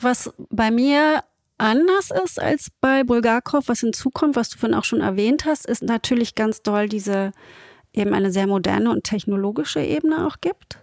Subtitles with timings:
[0.00, 1.24] Was bei mir
[1.58, 5.82] anders ist als bei Bulgakov, was hinzukommt, was du vorhin auch schon erwähnt hast, ist
[5.82, 7.32] natürlich ganz doll diese
[7.92, 10.78] eben eine sehr moderne und technologische Ebene auch gibt.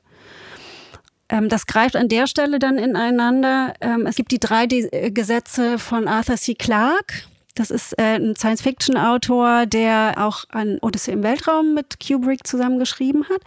[1.29, 3.73] Ähm, das greift an der Stelle dann ineinander.
[3.81, 6.55] Ähm, es gibt die drei Gesetze von Arthur C.
[6.55, 7.23] Clarke.
[7.55, 13.41] Das ist äh, ein Science-Fiction-Autor, der auch an Odyssey im Weltraum mit Kubrick zusammengeschrieben hat.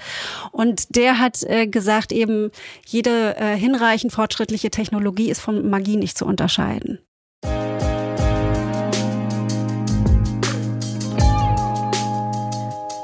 [0.50, 2.50] Und der hat äh, gesagt, eben
[2.86, 7.00] jede äh, hinreichend fortschrittliche Technologie ist von Magie nicht zu unterscheiden.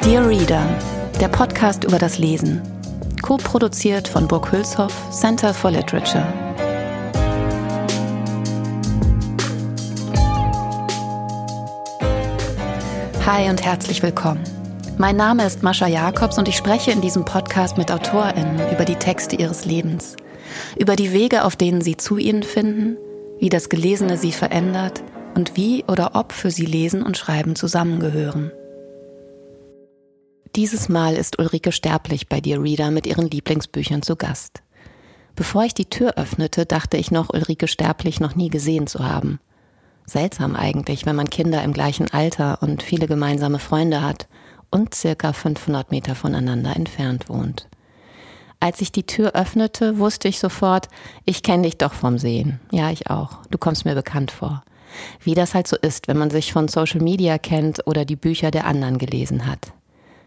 [0.02, 0.66] Dear Reader,
[1.20, 2.62] der Podcast über das Lesen.
[3.20, 6.53] Co-produziert von Burg Hülshoff, Center for Literature.
[13.26, 14.44] Hi und herzlich willkommen.
[14.98, 18.96] Mein Name ist Mascha Jakobs und ich spreche in diesem Podcast mit AutorInnen über die
[18.96, 20.16] Texte ihres Lebens,
[20.78, 22.98] über die Wege, auf denen sie zu ihnen finden,
[23.38, 25.02] wie das Gelesene sie verändert
[25.34, 28.52] und wie oder ob für sie Lesen und Schreiben zusammengehören.
[30.54, 34.62] Dieses Mal ist Ulrike Sterblich bei dir Reader mit ihren Lieblingsbüchern zu Gast.
[35.34, 39.40] Bevor ich die Tür öffnete, dachte ich noch, Ulrike Sterblich noch nie gesehen zu haben.
[40.06, 44.28] Seltsam eigentlich, wenn man Kinder im gleichen Alter und viele gemeinsame Freunde hat
[44.70, 47.68] und circa 500 Meter voneinander entfernt wohnt.
[48.60, 50.88] Als ich die Tür öffnete, wusste ich sofort,
[51.24, 52.60] ich kenne dich doch vom Sehen.
[52.70, 53.38] Ja, ich auch.
[53.50, 54.62] Du kommst mir bekannt vor.
[55.20, 58.50] Wie das halt so ist, wenn man sich von Social Media kennt oder die Bücher
[58.50, 59.72] der anderen gelesen hat.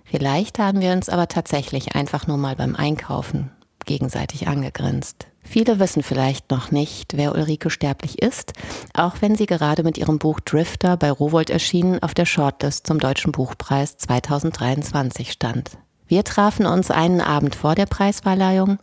[0.03, 3.51] Vielleicht haben wir uns aber tatsächlich einfach nur mal beim Einkaufen
[3.85, 5.27] gegenseitig angegrinst.
[5.49, 8.51] Viele wissen vielleicht noch nicht, wer Ulrike Sterblich ist,
[8.93, 12.99] auch wenn sie gerade mit ihrem Buch Drifter bei Rowold erschienen auf der Shortlist zum
[12.99, 15.71] Deutschen Buchpreis 2023 stand.
[16.05, 18.77] Wir trafen uns einen Abend vor der Preisverleihung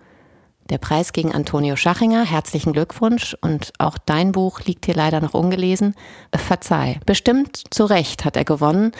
[0.71, 2.25] der Preis gegen Antonio Schachinger.
[2.25, 3.37] Herzlichen Glückwunsch.
[3.41, 5.95] Und auch dein Buch liegt hier leider noch ungelesen.
[6.35, 7.01] Verzeih.
[7.05, 8.93] Bestimmt zu Recht hat er gewonnen.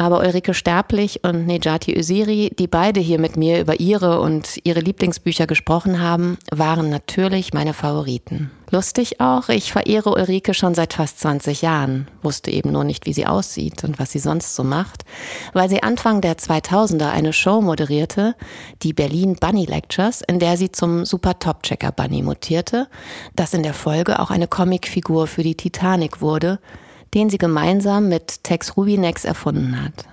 [0.00, 4.80] Aber Ulrike Sterblich und Nejati Usiri, die beide hier mit mir über ihre und ihre
[4.80, 8.50] Lieblingsbücher gesprochen haben, waren natürlich meine Favoriten.
[8.70, 13.12] Lustig auch, ich verehre Ulrike schon seit fast 20 Jahren, wusste eben nur nicht, wie
[13.12, 15.04] sie aussieht und was sie sonst so macht,
[15.52, 18.36] weil sie Anfang der 2000er eine Show moderierte,
[18.82, 22.88] die Berlin Bunny Lectures, in der sie zum Super Top Checker Bunny mutierte,
[23.36, 26.58] das in der Folge auch eine Comicfigur für die Titanic wurde,
[27.14, 30.06] den sie gemeinsam mit Tex Rubinex erfunden hat.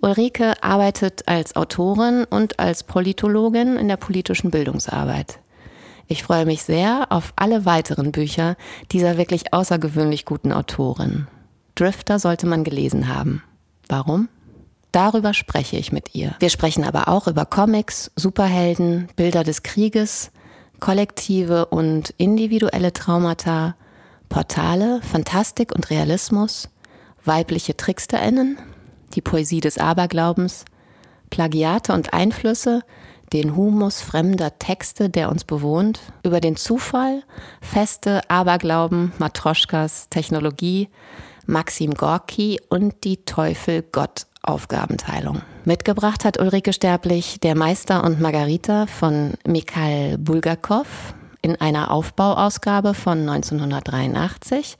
[0.00, 5.40] Ulrike arbeitet als Autorin und als Politologin in der politischen Bildungsarbeit.
[6.08, 8.56] Ich freue mich sehr auf alle weiteren Bücher
[8.92, 11.26] dieser wirklich außergewöhnlich guten Autorin.
[11.74, 13.42] Drifter sollte man gelesen haben.
[13.88, 14.28] Warum?
[14.92, 16.34] Darüber spreche ich mit ihr.
[16.38, 20.30] Wir sprechen aber auch über Comics, Superhelden, Bilder des Krieges,
[20.80, 23.74] kollektive und individuelle Traumata,
[24.28, 26.68] Portale, Fantastik und Realismus,
[27.24, 28.58] weibliche Tricksterinnen,
[29.14, 30.64] die Poesie des Aberglaubens,
[31.30, 32.82] Plagiate und Einflüsse,
[33.32, 37.22] den Humus fremder Texte, der uns bewohnt, über den Zufall,
[37.60, 40.88] Feste, Aberglauben, Matroschkas, Technologie,
[41.46, 45.42] Maxim Gorki und die Teufel-Gott-Aufgabenteilung.
[45.64, 53.20] Mitgebracht hat Ulrike Sterblich Der Meister und Margarita von Mikhail Bulgakov, in einer Aufbauausgabe von
[53.28, 54.76] 1983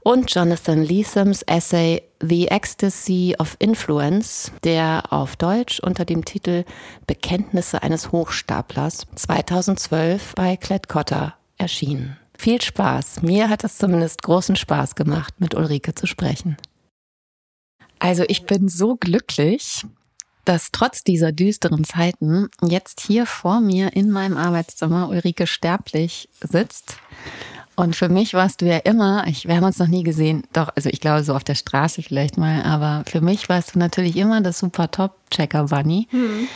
[0.00, 6.64] und Jonathan Leathams Essay The Ecstasy of Influence, der auf Deutsch unter dem Titel
[7.06, 12.16] Bekenntnisse eines Hochstaplers 2012 bei Klett-Cotta erschien.
[12.36, 13.22] Viel Spaß.
[13.22, 16.56] Mir hat es zumindest großen Spaß gemacht, mit Ulrike zu sprechen.
[17.98, 19.84] Also ich bin so glücklich,
[20.48, 26.96] dass trotz dieser düsteren Zeiten jetzt hier vor mir in meinem Arbeitszimmer Ulrike Sterblich sitzt.
[27.76, 30.70] Und für mich warst du ja immer, ich, wir haben uns noch nie gesehen, doch,
[30.74, 34.16] also ich glaube so auf der Straße vielleicht mal, aber für mich warst du natürlich
[34.16, 36.08] immer das super Top-Checker Bunny.
[36.10, 36.48] Mhm.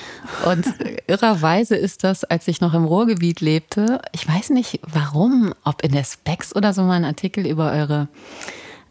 [0.47, 0.67] Und
[1.07, 5.93] irrerweise ist das, als ich noch im Ruhrgebiet lebte, ich weiß nicht warum, ob in
[5.93, 8.09] der Specs oder so mal ein Artikel über eure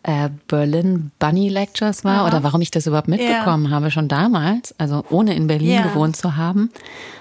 [0.03, 2.27] äh, Berlin Bunny Lectures war ja.
[2.27, 3.71] oder warum ich das überhaupt mitbekommen ja.
[3.71, 5.81] habe, schon damals, also ohne in Berlin ja.
[5.83, 6.71] gewohnt zu haben.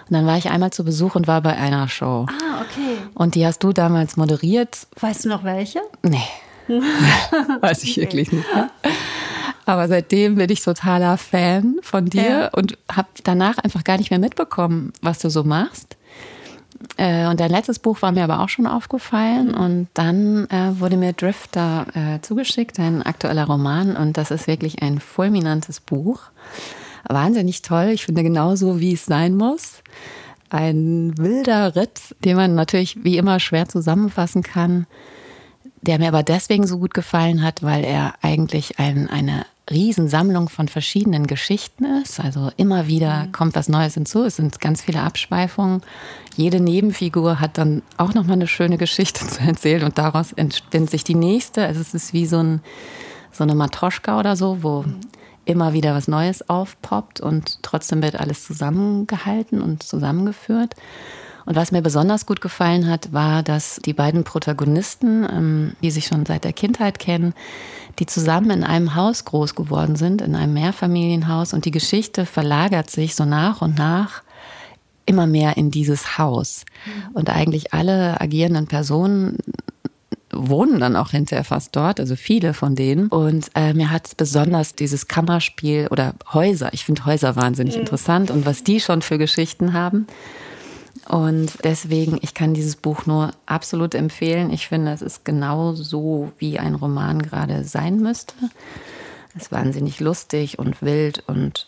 [0.09, 2.27] Und dann war ich einmal zu Besuch und war bei einer Show.
[2.29, 2.97] Ah, okay.
[3.15, 4.87] Und die hast du damals moderiert.
[4.99, 5.81] Weißt du noch welche?
[6.03, 6.19] Nee.
[7.61, 8.03] Weiß ich okay.
[8.03, 8.47] wirklich nicht.
[9.67, 14.19] Aber seitdem bin ich totaler Fan von dir und habe danach einfach gar nicht mehr
[14.19, 15.97] mitbekommen, was du so machst.
[16.97, 19.55] Äh, und dein letztes Buch war mir aber auch schon aufgefallen.
[19.55, 23.97] Und dann äh, wurde mir Drifter äh, zugeschickt, ein aktueller Roman.
[23.97, 26.23] Und das ist wirklich ein fulminantes Buch.
[27.09, 27.91] Wahnsinnig toll.
[27.93, 29.83] Ich finde genauso, wie es sein muss.
[30.51, 34.87] ein wilder Ritt, den man natürlich wie immer schwer zusammenfassen kann,
[35.83, 40.69] der mir aber deswegen so gut gefallen hat, weil er eigentlich ein, eine Riesensammlung von
[40.69, 42.21] verschiedenen Geschichten ist.
[42.21, 43.33] Also immer wieder mhm.
[43.33, 44.25] kommt was Neues hinzu.
[44.25, 45.83] Es sind ganz viele Abschweifungen.
[46.37, 51.05] Jede Nebenfigur hat dann auch nochmal eine schöne Geschichte zu erzählen und daraus entspinnt sich
[51.05, 51.65] die nächste.
[51.65, 52.61] Also es ist wie so, ein,
[53.33, 55.01] so eine Matroschka oder so, wo mhm.
[55.45, 60.75] immer wieder was Neues aufpoppt und trotzdem wird alles zusammengehalten und zusammengeführt.
[61.47, 66.07] Und was mir besonders gut gefallen hat, war, dass die beiden Protagonisten, ähm, die sich
[66.07, 67.35] schon seit der Kindheit kennen,
[68.01, 71.53] die zusammen in einem Haus groß geworden sind, in einem Mehrfamilienhaus.
[71.53, 74.23] Und die Geschichte verlagert sich so nach und nach
[75.05, 76.65] immer mehr in dieses Haus.
[77.13, 79.37] Und eigentlich alle agierenden Personen
[80.33, 83.09] wohnen dann auch hinterher fast dort, also viele von denen.
[83.09, 87.83] Und äh, mir hat besonders dieses Kammerspiel oder Häuser, ich finde Häuser wahnsinnig mhm.
[87.83, 90.07] interessant und was die schon für Geschichten haben.
[91.11, 94.53] Und deswegen, ich kann dieses Buch nur absolut empfehlen.
[94.53, 98.35] Ich finde, es ist genau so, wie ein Roman gerade sein müsste.
[99.35, 101.67] Es ist wahnsinnig lustig und wild und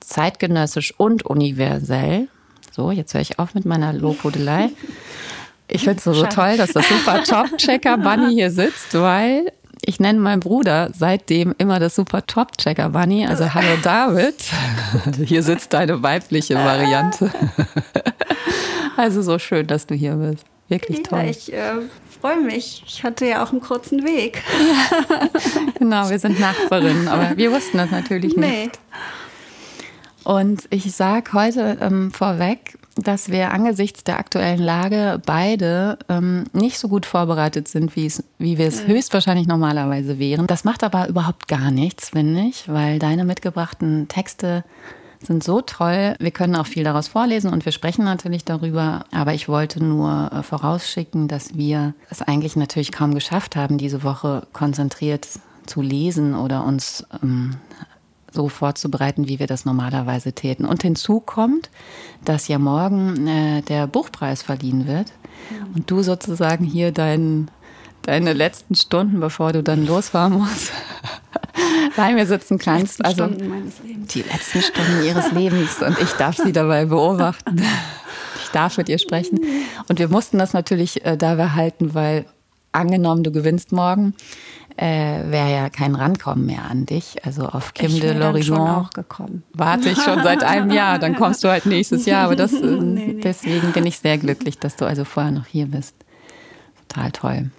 [0.00, 2.26] zeitgenössisch und universell.
[2.72, 4.70] So, jetzt höre ich auf mit meiner Lobhudelei.
[5.68, 9.52] Ich finde es so, so toll, dass das super Top-Checker Bunny hier sitzt, weil
[9.84, 13.28] ich nenne meinen Bruder seitdem immer das super Top-Checker Bunny.
[13.28, 14.34] Also hallo David.
[15.24, 17.30] Hier sitzt deine weibliche Variante.
[18.96, 20.44] Also so schön, dass du hier bist.
[20.68, 21.24] Wirklich ja, toll.
[21.28, 21.74] Ich äh,
[22.20, 22.82] freue mich.
[22.86, 24.42] Ich hatte ja auch einen kurzen Weg.
[24.58, 25.28] Ja.
[25.78, 28.64] genau, wir sind Nachbarinnen, aber wir wussten das natürlich nee.
[28.64, 28.78] nicht.
[30.24, 36.78] Und ich sage heute ähm, vorweg, dass wir angesichts der aktuellen Lage beide ähm, nicht
[36.78, 38.88] so gut vorbereitet sind, wie, wir es mhm.
[38.88, 40.46] höchstwahrscheinlich normalerweise wären.
[40.46, 44.64] Das macht aber überhaupt gar nichts, finde ich, weil deine mitgebrachten Texte
[45.26, 46.14] sind so toll.
[46.18, 49.04] Wir können auch viel daraus vorlesen und wir sprechen natürlich darüber.
[49.12, 54.02] Aber ich wollte nur äh, vorausschicken, dass wir es eigentlich natürlich kaum geschafft haben, diese
[54.02, 55.28] Woche konzentriert
[55.66, 57.56] zu lesen oder uns ähm,
[58.32, 60.64] so vorzubereiten, wie wir das normalerweise täten.
[60.64, 61.70] Und hinzu kommt,
[62.24, 65.12] dass ja morgen äh, der Buchpreis verliehen wird
[65.50, 65.74] mhm.
[65.74, 67.50] und du sozusagen hier dein,
[68.02, 70.72] deine letzten Stunden, bevor du dann losfahren musst,
[71.96, 73.00] bei mir sitzen kannst.
[73.00, 77.62] Die also die letzten Stunden ihres Lebens und ich darf sie dabei beobachten.
[78.44, 79.40] Ich darf mit ihr sprechen.
[79.88, 82.26] Und wir mussten das natürlich äh, dabei halten, weil
[82.72, 84.14] angenommen, du gewinnst morgen,
[84.76, 87.24] äh, wäre ja kein Rankommen mehr an dich.
[87.24, 88.88] Also auf Kim de Lorillon
[89.52, 90.98] warte ich schon seit einem Jahr.
[90.98, 92.24] Dann kommst du halt nächstes Jahr.
[92.24, 93.20] Aber das, äh, nee, nee.
[93.22, 95.94] deswegen bin ich sehr glücklich, dass du also vorher noch hier bist.
[96.88, 97.50] Total toll.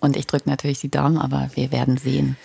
[0.00, 2.36] Und ich drücke natürlich die Daumen, aber wir werden sehen.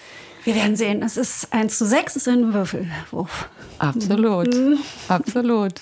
[0.44, 1.03] Wir werden sehen.
[1.03, 3.50] Es ist 1 zu 6, es ist ein Würfelwurf.
[3.77, 4.77] Absolut, mhm.
[5.07, 5.74] absolut.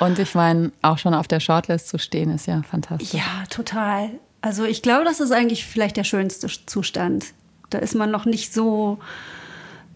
[0.00, 3.14] Und ich meine, auch schon auf der Shortlist zu stehen, ist ja fantastisch.
[3.14, 4.10] Ja, total.
[4.40, 7.26] Also ich glaube, das ist eigentlich vielleicht der schönste Zustand.
[7.70, 8.98] Da ist man noch nicht so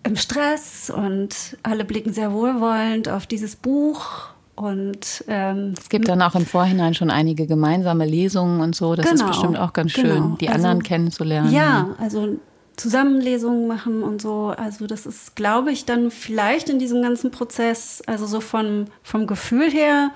[0.02, 4.28] im Stress und alle blicken sehr wohlwollend auf dieses Buch.
[4.54, 8.94] Und ähm, es gibt dann auch im Vorhinein schon einige gemeinsame Lesungen und so.
[8.94, 10.36] Das genau, ist bestimmt auch ganz schön, genau.
[10.40, 11.52] die anderen also, kennenzulernen.
[11.52, 12.38] Ja, also
[12.76, 14.54] Zusammenlesungen machen und so.
[14.56, 19.26] Also das ist, glaube ich, dann vielleicht in diesem ganzen Prozess, also so von, vom
[19.26, 20.10] Gefühl her,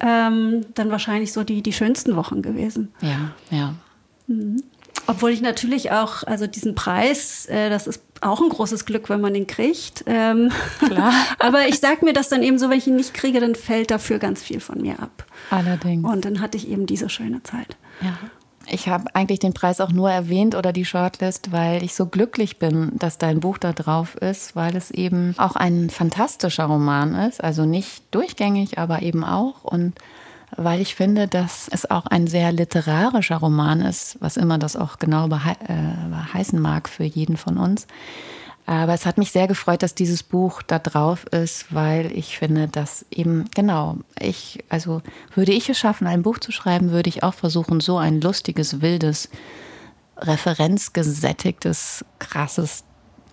[0.00, 2.92] ähm, dann wahrscheinlich so die, die schönsten Wochen gewesen.
[3.00, 3.74] Ja, ja.
[4.28, 4.62] Mhm.
[5.06, 9.20] Obwohl ich natürlich auch, also diesen Preis, äh, das ist auch ein großes Glück, wenn
[9.20, 10.04] man den kriegt.
[10.06, 11.12] Ähm, Klar.
[11.38, 13.90] aber ich sage mir das dann eben so, wenn ich ihn nicht kriege, dann fällt
[13.90, 15.24] dafür ganz viel von mir ab.
[15.50, 16.06] Allerdings.
[16.06, 17.76] Und dann hatte ich eben diese schöne Zeit.
[18.02, 18.18] Ja.
[18.70, 22.58] Ich habe eigentlich den Preis auch nur erwähnt oder die Shortlist, weil ich so glücklich
[22.58, 27.42] bin, dass dein Buch da drauf ist, weil es eben auch ein fantastischer Roman ist.
[27.42, 29.64] Also nicht durchgängig, aber eben auch.
[29.64, 29.94] Und
[30.56, 34.98] weil ich finde, dass es auch ein sehr literarischer Roman ist, was immer das auch
[34.98, 37.86] genau äh, heißen mag für jeden von uns.
[38.68, 42.68] Aber es hat mich sehr gefreut, dass dieses Buch da drauf ist, weil ich finde,
[42.68, 45.00] dass eben, genau, ich, also
[45.34, 48.82] würde ich es schaffen, ein Buch zu schreiben, würde ich auch versuchen, so ein lustiges,
[48.82, 49.30] wildes,
[50.18, 52.84] referenzgesättigtes, krasses,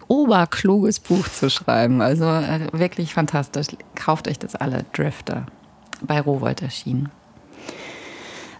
[0.07, 2.01] oberkluges Buch zu schreiben.
[2.01, 3.67] Also äh, wirklich fantastisch.
[3.93, 5.47] Kauft euch das alle, Drifter,
[6.01, 7.11] bei Rowold erschienen.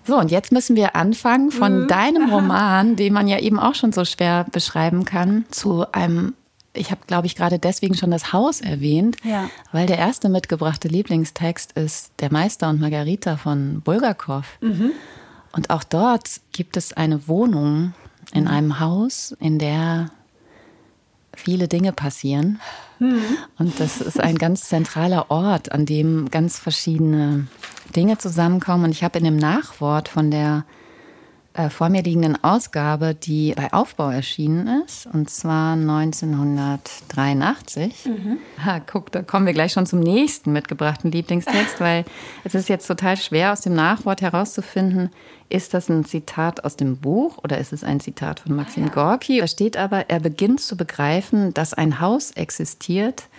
[0.04, 1.88] So, und jetzt müssen wir anfangen von mhm.
[1.88, 6.34] deinem Roman, den man ja eben auch schon so schwer beschreiben kann, zu einem
[6.76, 9.50] ich habe, glaube ich, gerade deswegen schon das Haus erwähnt, ja.
[9.72, 14.46] weil der erste mitgebrachte Lieblingstext ist Der Meister und Margarita von Bulgakov.
[14.62, 14.92] Mhm.
[15.52, 17.94] Und auch dort gibt es eine Wohnung
[18.34, 18.50] in mhm.
[18.50, 20.12] einem Haus, in der
[21.36, 22.60] viele Dinge passieren.
[23.00, 23.22] Mhm.
[23.58, 27.48] Und das ist ein ganz zentraler Ort, an dem ganz verschiedene
[27.96, 28.86] Dinge zusammenkommen.
[28.86, 30.66] Und ich habe in dem Nachwort von der
[31.56, 38.06] äh, vor mir liegenden Ausgabe, die bei Aufbau erschienen ist, und zwar 1983.
[38.06, 38.38] Mhm.
[38.64, 42.04] Ha, guck, da kommen wir gleich schon zum nächsten mitgebrachten Lieblingstext, weil
[42.44, 45.12] es ist jetzt total schwer aus dem Nachwort herauszufinden,
[45.48, 48.88] ist das ein Zitat aus dem Buch oder ist es ein Zitat von Maxim ah,
[48.88, 48.94] ja.
[48.94, 49.40] Gorki?
[49.40, 53.30] Da steht aber, er beginnt zu begreifen, dass ein Haus existiert,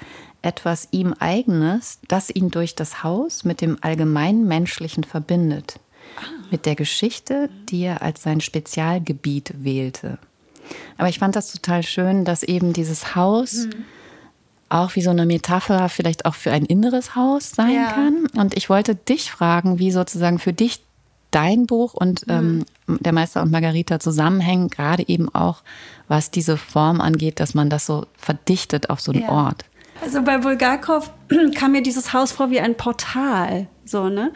[0.41, 5.81] etwas ihm eigenes, das ihn durch das Haus mit dem allgemeinen Menschlichen verbindet
[6.51, 10.19] mit der Geschichte, die er als sein Spezialgebiet wählte.
[10.99, 13.85] Aber ich fand das total schön, dass eben dieses Haus mhm.
[14.69, 17.93] auch wie so eine Metapher vielleicht auch für ein inneres Haus sein ja.
[17.93, 18.27] kann.
[18.37, 20.83] Und ich wollte dich fragen, wie sozusagen für dich
[21.31, 22.65] dein Buch und mhm.
[22.89, 25.63] ähm, der Meister und Margarita zusammenhängen, gerade eben auch,
[26.09, 29.29] was diese Form angeht, dass man das so verdichtet auf so einen ja.
[29.29, 29.65] Ort.
[30.03, 31.11] Also bei Bulgakov
[31.57, 34.33] kam mir dieses Haus vor wie ein Portal, so, ne?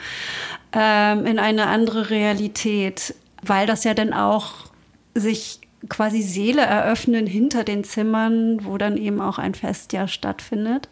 [0.72, 4.70] Ähm, in eine andere Realität, weil das ja dann auch
[5.14, 10.88] sich quasi Seele eröffnen hinter den Zimmern, wo dann eben auch ein Fest ja stattfindet.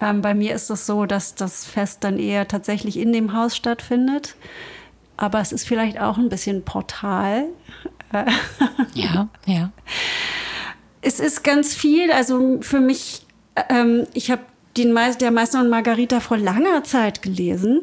[0.00, 3.56] Ähm, bei mir ist es so, dass das Fest dann eher tatsächlich in dem Haus
[3.56, 4.36] stattfindet.
[5.16, 7.46] Aber es ist vielleicht auch ein bisschen Portal.
[8.94, 9.70] ja, ja.
[11.02, 13.26] Es ist ganz viel, also für mich,
[13.68, 14.42] ähm, ich habe
[14.76, 17.82] den Me der Meister und Margarita vor langer Zeit gelesen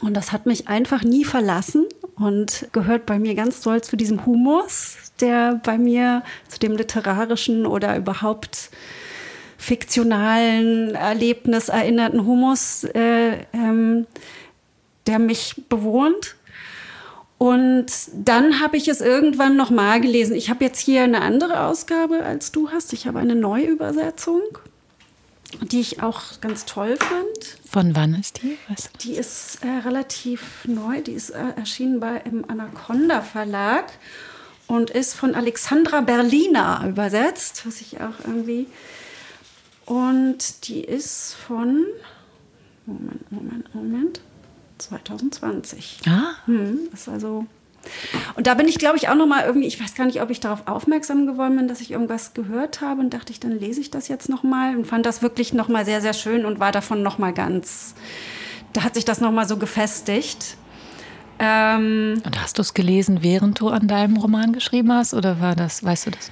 [0.00, 1.86] und das hat mich einfach nie verlassen
[2.16, 7.66] und gehört bei mir ganz doll zu diesem Humus, der bei mir zu dem literarischen
[7.66, 8.70] oder überhaupt
[9.56, 14.06] fiktionalen Erlebnis erinnerten Humus, äh, ähm,
[15.06, 16.36] der mich bewohnt.
[17.38, 20.34] Und dann habe ich es irgendwann noch mal gelesen.
[20.34, 22.92] Ich habe jetzt hier eine andere Ausgabe als du hast.
[22.92, 24.42] Ich habe eine Neuübersetzung
[25.62, 27.58] die ich auch ganz toll fand.
[27.68, 28.56] Von wann ist die?
[28.68, 28.90] Was?
[29.00, 31.00] Die ist äh, relativ neu.
[31.02, 33.92] Die ist äh, erschienen bei, im Anaconda Verlag
[34.66, 38.66] und ist von Alexandra Berliner übersetzt, was ich auch irgendwie.
[39.86, 41.84] Und die ist von.
[42.86, 44.20] Moment, Moment, Moment.
[44.78, 46.00] 2020.
[46.06, 46.36] Ah.
[46.46, 47.46] Hm, ist also
[48.36, 50.30] und da bin ich, glaube ich, auch noch mal irgendwie, ich weiß gar nicht, ob
[50.30, 53.80] ich darauf aufmerksam geworden bin, dass ich irgendwas gehört habe und dachte ich, dann lese
[53.80, 56.60] ich das jetzt noch mal und fand das wirklich noch mal sehr, sehr schön und
[56.60, 57.94] war davon noch mal ganz,
[58.72, 60.56] da hat sich das noch mal so gefestigt.
[61.38, 65.54] Ähm, und hast du es gelesen, während du an deinem Roman geschrieben hast oder war
[65.54, 66.30] das, weißt du das?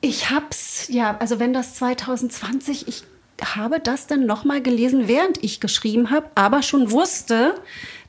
[0.00, 3.04] Ich hab's, ja, also wenn das 2020, ich
[3.44, 7.54] habe das dann noch mal gelesen, während ich geschrieben habe, aber schon wusste,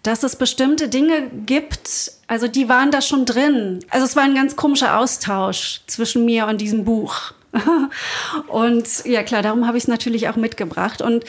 [0.03, 3.79] dass es bestimmte Dinge gibt, also die waren da schon drin.
[3.89, 7.33] Also es war ein ganz komischer Austausch zwischen mir und diesem Buch.
[8.47, 11.01] und ja klar, darum habe ich es natürlich auch mitgebracht.
[11.01, 11.25] Und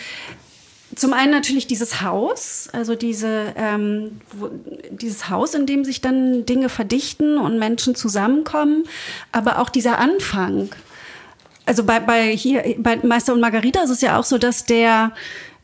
[0.94, 4.50] zum einen natürlich dieses Haus, also diese, ähm, wo,
[4.90, 8.84] dieses Haus, in dem sich dann Dinge verdichten und Menschen zusammenkommen,
[9.32, 10.70] aber auch dieser Anfang.
[11.64, 15.12] Also bei, bei hier bei Meister und Margarita ist es ja auch so, dass der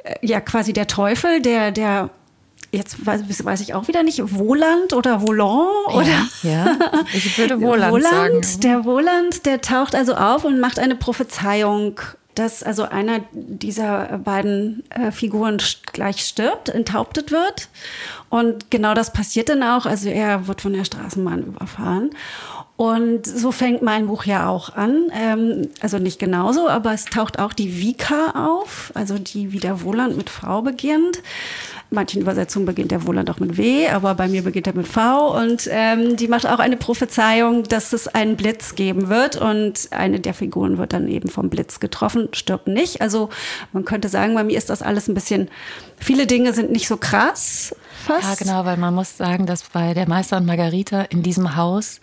[0.05, 2.11] äh, ja quasi der Teufel, der der
[2.73, 6.29] jetzt weiß, weiß, ich auch wieder nicht, Wohland oder Volant oder?
[6.43, 6.77] Ja, ja.
[7.13, 8.61] ich würde Wohland, Wohland sagen.
[8.61, 12.01] Der Wohland, der taucht also auf und macht eine Prophezeiung,
[12.35, 15.59] dass also einer dieser beiden äh, Figuren
[15.93, 17.69] gleich stirbt, enthauptet wird.
[18.29, 19.87] Und genau das passiert dann auch.
[19.87, 22.11] Also er wird von der Straßenbahn überfahren.
[22.77, 25.11] Und so fängt mein Buch ja auch an.
[25.13, 29.83] Ähm, also nicht genauso, aber es taucht auch die Vika auf, also die wie der
[29.83, 31.21] Wohland mit V beginnt
[31.91, 35.37] manchen Übersetzungen beginnt der Wohland auch mit W, aber bei mir beginnt er mit V.
[35.39, 39.37] Und ähm, die macht auch eine Prophezeiung, dass es einen Blitz geben wird.
[39.37, 43.01] Und eine der Figuren wird dann eben vom Blitz getroffen, stirbt nicht.
[43.01, 43.31] Also
[43.73, 45.49] man könnte sagen, bei mir ist das alles ein bisschen,
[45.97, 47.75] viele Dinge sind nicht so krass.
[48.05, 48.23] Fast.
[48.23, 52.01] Ja, genau, weil man muss sagen, dass bei der Meister und Margarita in diesem Haus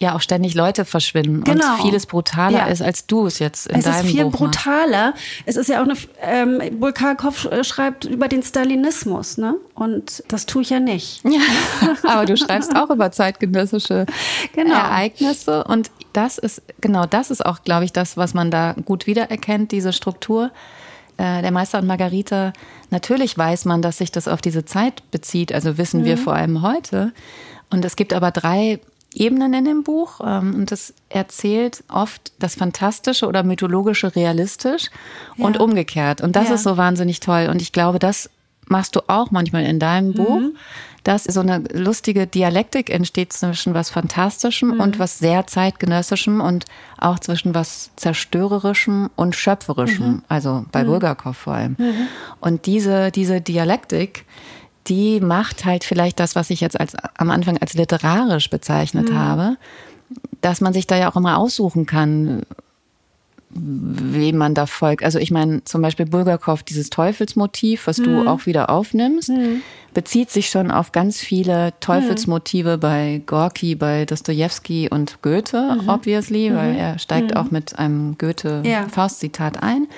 [0.00, 1.74] ja auch ständig Leute verschwinden genau.
[1.74, 2.66] und vieles brutaler ja.
[2.66, 5.14] ist, als du es jetzt in es deinem Buch Es ist viel Buch brutaler.
[5.44, 9.56] Es ist ja auch eine, ähm, Bulgakov schreibt über den Stalinismus, ne?
[9.74, 11.22] Und das tue ich ja nicht.
[11.30, 11.40] Ja,
[12.04, 14.06] aber du schreibst auch über zeitgenössische
[14.54, 14.74] genau.
[14.74, 19.06] Ereignisse und das ist, genau das ist auch, glaube ich, das, was man da gut
[19.06, 20.50] wiedererkennt, diese Struktur
[21.18, 22.52] äh, der Meister und Margarita,
[22.90, 26.04] natürlich weiß man, dass sich das auf diese Zeit bezieht, also wissen mhm.
[26.06, 27.12] wir vor allem heute.
[27.70, 28.80] Und es gibt aber drei
[29.14, 34.90] Ebenen in dem Buch ähm, und das erzählt oft das Fantastische oder Mythologische realistisch
[35.36, 35.44] ja.
[35.44, 36.20] und umgekehrt.
[36.20, 36.54] Und das ja.
[36.54, 37.48] ist so wahnsinnig toll.
[37.50, 38.30] Und ich glaube, das
[38.66, 40.14] machst du auch manchmal in deinem mhm.
[40.14, 40.42] Buch,
[41.02, 44.80] dass so eine lustige Dialektik entsteht zwischen was Fantastischem mhm.
[44.80, 46.66] und was sehr zeitgenössischem und
[46.98, 50.22] auch zwischen was Zerstörerischem und Schöpferischem, mhm.
[50.28, 50.88] also bei mhm.
[50.88, 51.76] Bulgakov vor allem.
[51.78, 52.06] Mhm.
[52.40, 54.24] Und diese, diese Dialektik,
[54.86, 59.18] die macht halt vielleicht das, was ich jetzt als, am Anfang als literarisch bezeichnet mhm.
[59.18, 59.56] habe,
[60.40, 62.42] dass man sich da ja auch immer aussuchen kann,
[63.52, 65.02] wem man da folgt.
[65.02, 68.04] Also ich meine, zum Beispiel Bulgakov, dieses Teufelsmotiv, was mhm.
[68.04, 69.62] du auch wieder aufnimmst, mhm.
[69.92, 72.80] bezieht sich schon auf ganz viele Teufelsmotive mhm.
[72.80, 75.88] bei Gorki, bei Dostoevsky und Goethe, mhm.
[75.88, 76.78] obviously, weil mhm.
[76.78, 77.36] er steigt mhm.
[77.36, 79.88] auch mit einem Goethe-Faust-Zitat ein.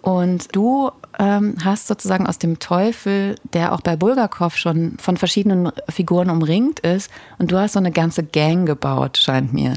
[0.00, 5.70] Und du ähm, hast sozusagen aus dem Teufel, der auch bei Bulgakov schon von verschiedenen
[5.88, 9.74] Figuren umringt ist, und du hast so eine ganze Gang gebaut, scheint mir.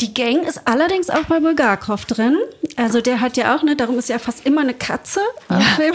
[0.00, 2.36] Die Gang ist allerdings auch bei Bulgakov drin.
[2.76, 5.56] Also der hat ja auch, ne, darum ist ja fast immer eine Katze ja.
[5.58, 5.94] auf, dem,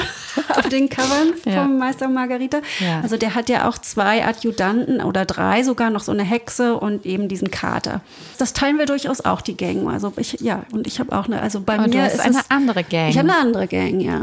[0.57, 1.67] auf, den Covern vom ja.
[1.67, 2.59] Meister Margarita.
[2.79, 3.01] Ja.
[3.01, 7.05] Also der hat ja auch zwei Adjutanten oder drei sogar, noch so eine Hexe und
[7.05, 8.01] eben diesen Kater.
[8.37, 9.87] Das teilen wir durchaus auch, die Gang.
[9.87, 12.51] Also ich, ja, und ich habe auch eine, also bei und mir ist eine es,
[12.51, 13.09] andere Gang.
[13.09, 14.21] Ich habe eine andere Gang, ja.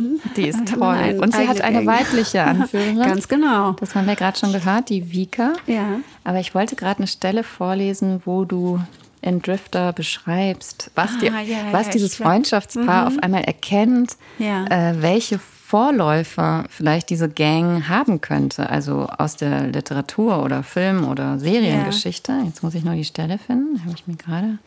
[0.00, 0.20] Mhm.
[0.36, 1.18] Die ist toll.
[1.20, 1.98] Und sie hat eine Gang.
[1.98, 2.98] weibliche Anführerin.
[2.98, 3.72] Ganz genau.
[3.72, 5.54] Das haben wir gerade schon gehört, die Vika.
[5.66, 6.00] Ja.
[6.24, 8.80] Aber ich wollte gerade eine Stelle vorlesen, wo du
[9.22, 13.16] in Drifter beschreibst, was, ah, die, ja, was ja, dieses Freundschaftspaar mhm.
[13.16, 14.66] auf einmal erkennt, ja.
[14.66, 21.40] äh, welche Vorläufer vielleicht diese Gang haben könnte, also aus der Literatur oder Film- oder
[21.40, 22.40] Seriengeschichte.
[22.44, 24.58] Jetzt muss ich nur die Stelle finden, habe ich mir gerade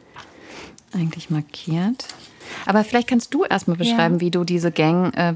[0.94, 2.06] eigentlich markiert.
[2.65, 5.34] Aber vielleicht kannst du erstmal beschreiben, wie du diese Gang, äh,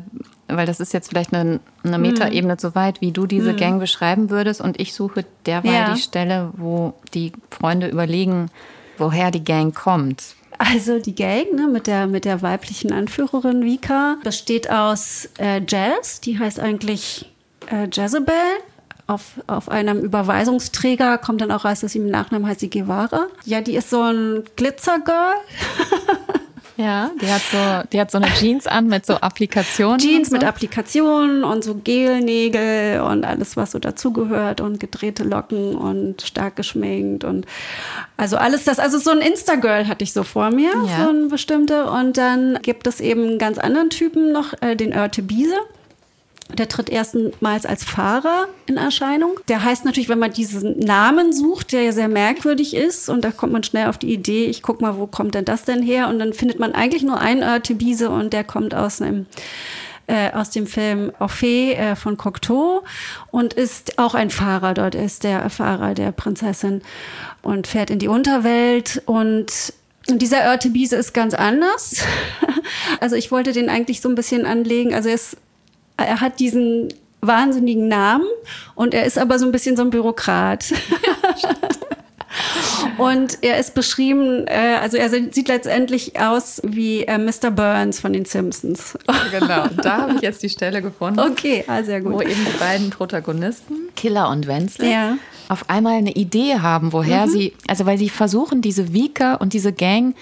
[0.48, 2.60] weil das ist jetzt vielleicht eine, eine Metaebene mhm.
[2.60, 3.58] zu weit, wie du diese mhm.
[3.58, 4.62] Gang beschreiben würdest.
[4.62, 8.50] Und ich suche derweil die Stelle, wo die Freunde überlegen,
[8.98, 10.36] woher die Gang kommt.
[10.58, 16.22] Also die Gang ne, mit, der, mit der weiblichen Anführerin Vika besteht aus äh, Jazz,
[16.22, 17.30] die heißt eigentlich
[17.72, 18.34] äh, Jezebel.
[19.06, 23.28] Auf, auf einem Überweisungsträger kommt dann auch raus, dass sie im Nachnamen heißt sie Guevara.
[23.44, 25.34] Ja, die ist so ein Glitzergirl.
[26.76, 30.00] Ja, die hat so, die hat so eine Jeans an mit so Applikationen.
[30.00, 30.36] Jeans so.
[30.36, 36.56] mit Applikationen und so Gelnägel und alles, was so dazugehört und gedrehte Locken und stark
[36.56, 37.46] geschminkt und
[38.18, 38.80] also alles das.
[38.80, 41.04] Also so ein Insta-Girl hatte ich so vor mir, ja.
[41.04, 41.86] so ein bestimmte.
[41.90, 45.56] Und dann gibt es eben einen ganz anderen Typen noch, äh, den Örte Biese.
[46.58, 49.40] Der tritt erstmals als Fahrer in Erscheinung.
[49.48, 53.32] Der heißt natürlich, wenn man diesen Namen sucht, der ja sehr merkwürdig ist, und da
[53.32, 56.08] kommt man schnell auf die Idee, ich guck mal, wo kommt denn das denn her?
[56.08, 59.26] Und dann findet man eigentlich nur einen Örtebiese und der kommt aus einem
[60.06, 62.84] äh, aus dem Film Orphée äh, von Cocteau
[63.32, 64.74] und ist auch ein Fahrer.
[64.74, 66.82] Dort ist der Fahrer der Prinzessin
[67.42, 69.74] und fährt in die Unterwelt und
[70.10, 72.04] und dieser Örtebiese ist ganz anders.
[73.00, 74.94] Also ich wollte den eigentlich so ein bisschen anlegen.
[74.94, 75.36] Also er ist
[75.98, 78.26] er hat diesen wahnsinnigen Namen
[78.76, 80.66] und er ist aber so ein bisschen so ein Bürokrat.
[82.98, 87.52] und er ist beschrieben, äh, also er sieht letztendlich aus wie äh, Mr.
[87.52, 88.98] Burns von den Simpsons.
[89.32, 91.20] genau, da habe ich jetzt die Stelle gefunden.
[91.20, 92.14] Okay, ah, sehr gut.
[92.14, 95.18] Wo eben die beiden Protagonisten, Killer und Wenzel, ja.
[95.50, 97.32] auf einmal eine Idee haben, woher mhm.
[97.32, 100.16] sie, also weil sie versuchen, diese Vika und diese Gang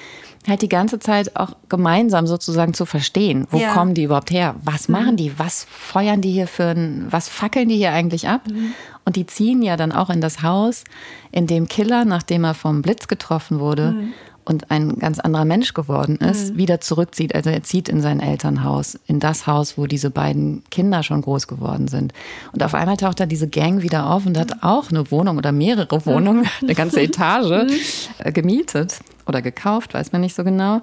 [0.48, 3.48] halt die ganze Zeit auch gemeinsam sozusagen zu verstehen.
[3.52, 3.74] Wo ja.
[3.74, 4.56] kommen die überhaupt her?
[4.64, 4.94] Was mhm.
[4.94, 5.38] machen die?
[5.38, 8.42] Was feuern die hier für ein, was fackeln die hier eigentlich ab?
[8.48, 8.74] Mhm.
[9.06, 10.84] Und die ziehen ja dann auch in das Haus,
[11.32, 14.14] in dem Killer, nachdem er vom Blitz getroffen wurde, mhm
[14.52, 16.58] und ein ganz anderer Mensch geworden ist, mhm.
[16.58, 17.34] wieder zurückzieht.
[17.34, 21.48] Also er zieht in sein Elternhaus, in das Haus, wo diese beiden Kinder schon groß
[21.48, 22.14] geworden sind.
[22.52, 25.54] Und auf einmal taucht da diese Gang wieder auf und hat auch eine Wohnung oder
[25.54, 27.72] mehrere Wohnungen, eine ganze Etage mhm.
[28.20, 30.82] äh, gemietet oder gekauft, weiß man nicht so genau.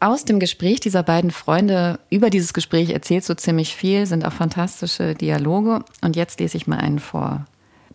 [0.00, 4.32] Aus dem Gespräch dieser beiden Freunde, über dieses Gespräch erzählt so ziemlich viel, sind auch
[4.32, 5.84] fantastische Dialoge.
[6.00, 7.44] Und jetzt lese ich mal einen vor.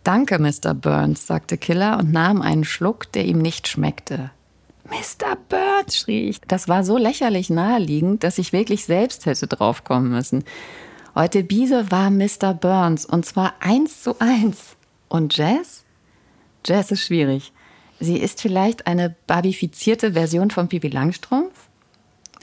[0.04, 0.72] Danke, Mr.
[0.72, 4.30] Burns, sagte Killer und nahm einen Schluck, der ihm nicht schmeckte.
[4.90, 5.36] Mr.
[5.48, 6.40] Bird, schrie ich.
[6.42, 10.44] Das war so lächerlich naheliegend, dass ich wirklich selbst hätte draufkommen müssen.
[11.14, 12.54] Heute Biese war Mr.
[12.54, 14.76] Burns und zwar eins zu eins.
[15.08, 15.84] Und Jazz?
[16.64, 17.52] Jazz ist schwierig.
[17.98, 21.68] Sie ist vielleicht eine barbifizierte Version von Pippi Langstrumpf?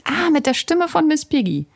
[0.04, 1.66] Ah, mit der Stimme von Miss Piggy.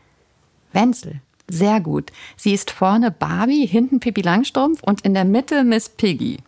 [0.73, 1.21] Wenzel.
[1.47, 2.11] Sehr gut.
[2.37, 6.39] Sie ist vorne Barbie, hinten Pippi Langstrumpf und in der Mitte Miss Piggy.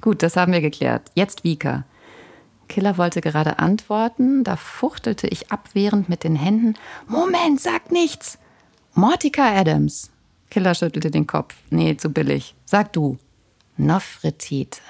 [0.00, 1.10] Gut, das haben wir geklärt.
[1.14, 1.84] Jetzt Vika.
[2.68, 6.74] Killer wollte gerade antworten, da fuchtelte ich abwehrend mit den Händen.
[7.06, 8.38] Moment, sag nichts!
[8.94, 10.10] Mortica Adams.
[10.50, 11.54] Killer schüttelte den Kopf.
[11.70, 12.54] Nee, zu billig.
[12.64, 13.18] Sag du.
[13.76, 14.80] Nofretete.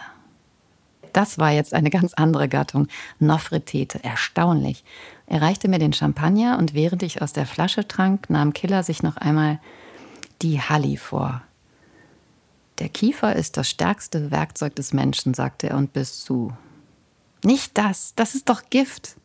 [1.12, 2.86] Das war jetzt eine ganz andere Gattung.
[3.18, 4.02] Nofretete.
[4.02, 4.84] Erstaunlich.
[5.26, 9.02] Er reichte mir den Champagner und während ich aus der Flasche trank, nahm Killer sich
[9.02, 9.60] noch einmal
[10.42, 11.42] die Halli vor.
[12.78, 16.52] Der Kiefer ist das stärkste Werkzeug des Menschen, sagte er und bis zu.
[17.44, 19.16] Nicht das, das ist doch Gift.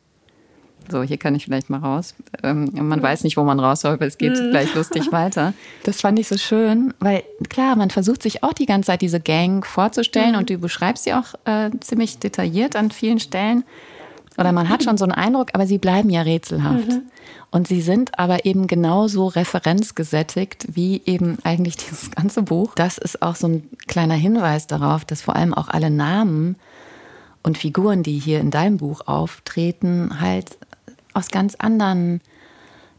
[0.91, 2.13] So, hier kann ich vielleicht mal raus.
[2.43, 4.51] Ähm, man weiß nicht, wo man raus soll, aber es geht mhm.
[4.51, 5.53] gleich lustig weiter.
[5.83, 9.19] Das fand ich so schön, weil klar, man versucht sich auch die ganze Zeit diese
[9.19, 10.37] Gang vorzustellen mhm.
[10.39, 13.63] und du beschreibst sie auch äh, ziemlich detailliert an vielen Stellen.
[14.37, 16.89] Oder man hat schon so einen Eindruck, aber sie bleiben ja rätselhaft.
[16.89, 17.03] Mhm.
[17.51, 22.73] Und sie sind aber eben genauso referenzgesättigt wie eben eigentlich dieses ganze Buch.
[22.73, 26.55] Das ist auch so ein kleiner Hinweis darauf, dass vor allem auch alle Namen
[27.43, 30.57] und Figuren, die hier in deinem Buch auftreten, halt
[31.13, 32.21] aus ganz anderen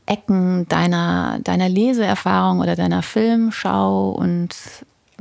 [0.06, 4.54] Ecken deiner, deiner Leseerfahrung oder deiner Filmschau und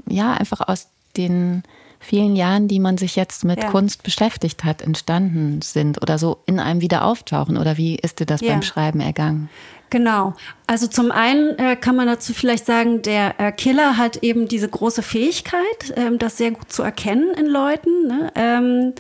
[0.08, 1.64] ja, einfach aus den
[2.00, 3.70] vielen Jahren, die man sich jetzt mit ja.
[3.70, 7.58] Kunst beschäftigt hat, entstanden sind oder so in einem wieder auftauchen?
[7.58, 8.52] Oder wie ist dir das ja.
[8.52, 9.50] beim Schreiben ergangen?
[9.94, 10.34] Genau.
[10.66, 14.68] Also zum einen äh, kann man dazu vielleicht sagen, der äh, Killer hat eben diese
[14.68, 18.08] große Fähigkeit, ähm, das sehr gut zu erkennen in Leuten.
[18.08, 18.32] Ne?
[18.34, 18.94] Ähm,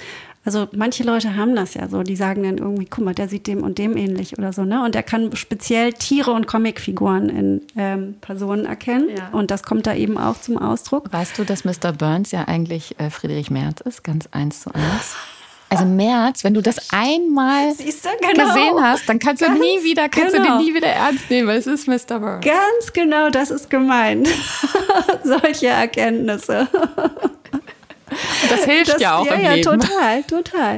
[0.45, 3.47] also manche Leute haben das ja so, die sagen dann irgendwie, guck mal, der sieht
[3.47, 4.83] dem und dem ähnlich oder so, ne?
[4.83, 9.09] Und er kann speziell Tiere und Comicfiguren in ähm, Personen erkennen.
[9.17, 9.29] Ja.
[9.31, 11.11] Und das kommt da eben auch zum Ausdruck.
[11.11, 11.91] Weißt du, dass Mr.
[11.97, 15.15] Burns ja eigentlich äh, Friedrich Merz ist, ganz eins zu eins?
[15.73, 18.47] Also Merz, wenn du das einmal genau.
[18.47, 20.57] gesehen hast, dann kannst Ganz du nie wieder, kannst genau.
[20.57, 22.19] du den nie wieder ernst nehmen, weil es ist Mr.
[22.19, 22.45] Burns.
[22.45, 24.27] Ganz genau, das ist gemeint.
[25.23, 26.67] Solche Erkenntnisse.
[28.49, 29.63] Das hilft das, ja auch ja, im ja, Leben.
[29.63, 30.77] total, total.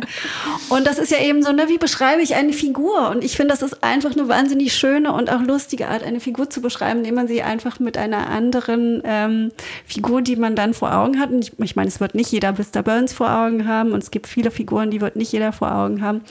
[0.69, 3.10] Und das ist ja eben so, ne, wie beschreibe ich eine Figur?
[3.10, 6.50] Und ich finde, das ist einfach eine wahnsinnig schöne und auch lustige Art, eine Figur
[6.50, 9.52] zu beschreiben, indem man sie einfach mit einer anderen ähm,
[9.86, 11.32] Figur, die man dann vor Augen hat.
[11.32, 12.84] Und ich, ich meine, es wird nicht jeder Mr.
[12.84, 16.02] Burns vor Augen haben und es gibt viele Figuren, die wird nicht jeder vor Augen
[16.02, 16.21] haben.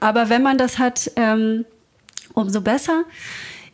[0.00, 1.64] Aber wenn man das hat, ähm,
[2.34, 3.04] umso besser.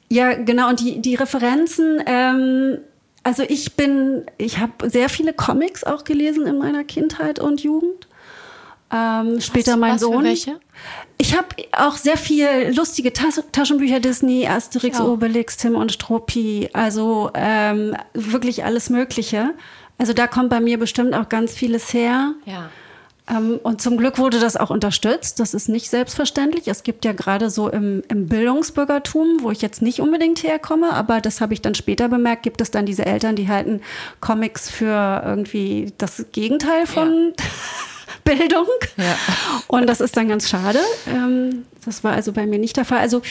[0.09, 0.68] Ja, genau.
[0.68, 2.79] Und die, die Referenzen, ähm,
[3.25, 8.07] also ich bin, ich habe sehr viele Comics auch gelesen in meiner Kindheit und Jugend.
[8.93, 10.25] Ähm, später was, mein was Sohn.
[10.25, 10.61] welche?
[11.17, 17.31] Ich habe auch sehr viel lustige Tas Taschenbücher Disney, Asterix, Obelix, Tim und Struppi, also
[17.35, 19.55] ähm, wirklich alles Mögliche.
[19.97, 22.35] Also da kommt bei mir bestimmt auch ganz vieles her.
[22.45, 22.69] Ja.
[23.29, 25.41] Ähm, und zum Glück wurde das auch unterstützt.
[25.41, 26.69] Das ist nicht selbstverständlich.
[26.69, 31.21] Es gibt ja gerade so im, im, Bildungsbürgertum, wo ich jetzt nicht unbedingt herkomme, aber
[31.21, 33.81] das habe ich dann später bemerkt, gibt es dann diese Eltern, die halten
[34.21, 37.45] Comics für irgendwie das Gegenteil von ja.
[38.25, 38.67] Bildung.
[38.99, 39.17] Ja.
[39.69, 40.81] Und das ist dann ganz schade.
[41.09, 42.99] Ähm, das war also bei mir nicht der Fall.
[42.99, 43.23] Also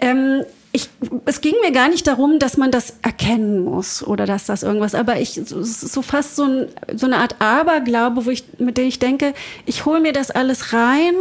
[0.00, 0.88] ähm, ich,
[1.24, 4.94] es ging mir gar nicht darum, dass man das erkennen muss oder dass das irgendwas,
[4.94, 8.84] aber ich so, so fast so, ein, so eine Art Aberglaube, wo ich, mit der
[8.84, 9.34] ich denke,
[9.66, 11.14] ich hole mir das alles rein,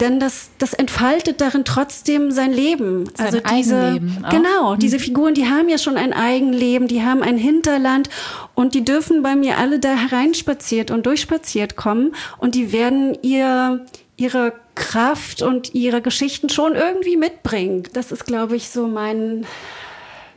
[0.00, 3.04] denn das, das entfaltet darin trotzdem sein Leben.
[3.14, 4.00] Sein also diese,
[4.30, 4.78] genau, mhm.
[4.78, 8.08] diese Figuren, die haben ja schon ein Eigenleben, die haben ein Hinterland
[8.54, 13.84] und die dürfen bei mir alle da hereinspaziert und durchspaziert kommen und die werden ihr
[14.16, 17.84] ihre Kraft und ihre Geschichten schon irgendwie mitbringen.
[17.92, 19.46] Das ist, glaube ich, so mein,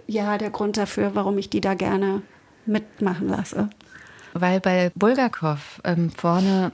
[0.08, 2.22] ja, der Grund dafür, warum ich die da gerne
[2.66, 3.70] mitmachen lasse.
[4.34, 6.72] Weil bei Bulgakov ähm, vorne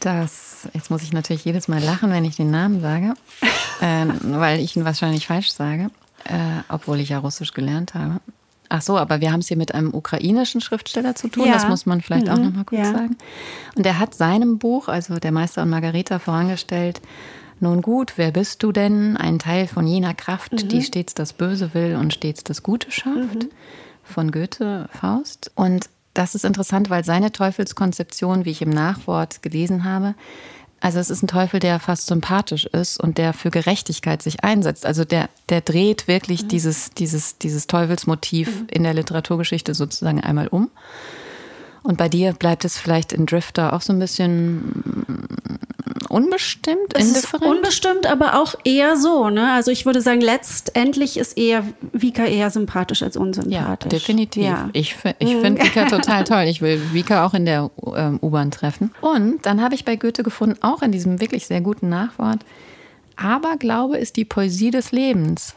[0.00, 3.14] das, jetzt muss ich natürlich jedes Mal lachen, wenn ich den Namen sage,
[3.80, 5.90] äh, weil ich ihn wahrscheinlich falsch sage,
[6.24, 8.20] äh, obwohl ich ja Russisch gelernt habe.
[8.68, 11.54] Ach so, aber wir haben es hier mit einem ukrainischen Schriftsteller zu tun, ja.
[11.54, 12.32] das muss man vielleicht mhm.
[12.32, 12.92] auch noch mal kurz ja.
[12.92, 13.16] sagen.
[13.76, 17.00] Und er hat seinem Buch, also Der Meister und Margareta, vorangestellt,
[17.60, 19.16] nun gut, wer bist du denn?
[19.16, 20.68] Ein Teil von jener Kraft, mhm.
[20.68, 23.44] die stets das Böse will und stets das Gute schafft.
[23.44, 23.50] Mhm.
[24.04, 25.50] Von Goethe, Faust.
[25.54, 30.14] Und das ist interessant, weil seine Teufelskonzeption, wie ich im Nachwort gelesen habe,
[30.80, 34.86] also es ist ein Teufel, der fast sympathisch ist und der für Gerechtigkeit sich einsetzt.
[34.86, 36.48] Also der, der dreht wirklich mhm.
[36.48, 38.66] dieses, dieses, dieses Teufelsmotiv mhm.
[38.70, 40.70] in der Literaturgeschichte sozusagen einmal um.
[41.82, 44.98] Und bei dir bleibt es vielleicht in Drifter auch so ein bisschen
[46.08, 47.44] unbestimmt, es indifferent?
[47.44, 49.28] Ist unbestimmt, aber auch eher so.
[49.30, 49.52] Ne?
[49.52, 53.52] Also ich würde sagen, letztendlich ist eher Vika eher sympathisch als unsympathisch.
[53.52, 54.44] Ja, definitiv.
[54.44, 54.70] Ja.
[54.72, 55.40] Ich, ich mhm.
[55.40, 56.44] finde Vika total toll.
[56.44, 58.92] Ich will Vika auch in der ähm, U-Bahn treffen.
[59.00, 62.44] Und dann habe ich bei Goethe gefunden, auch in diesem wirklich sehr guten Nachwort,
[63.16, 65.54] aber Glaube ist die Poesie des Lebens.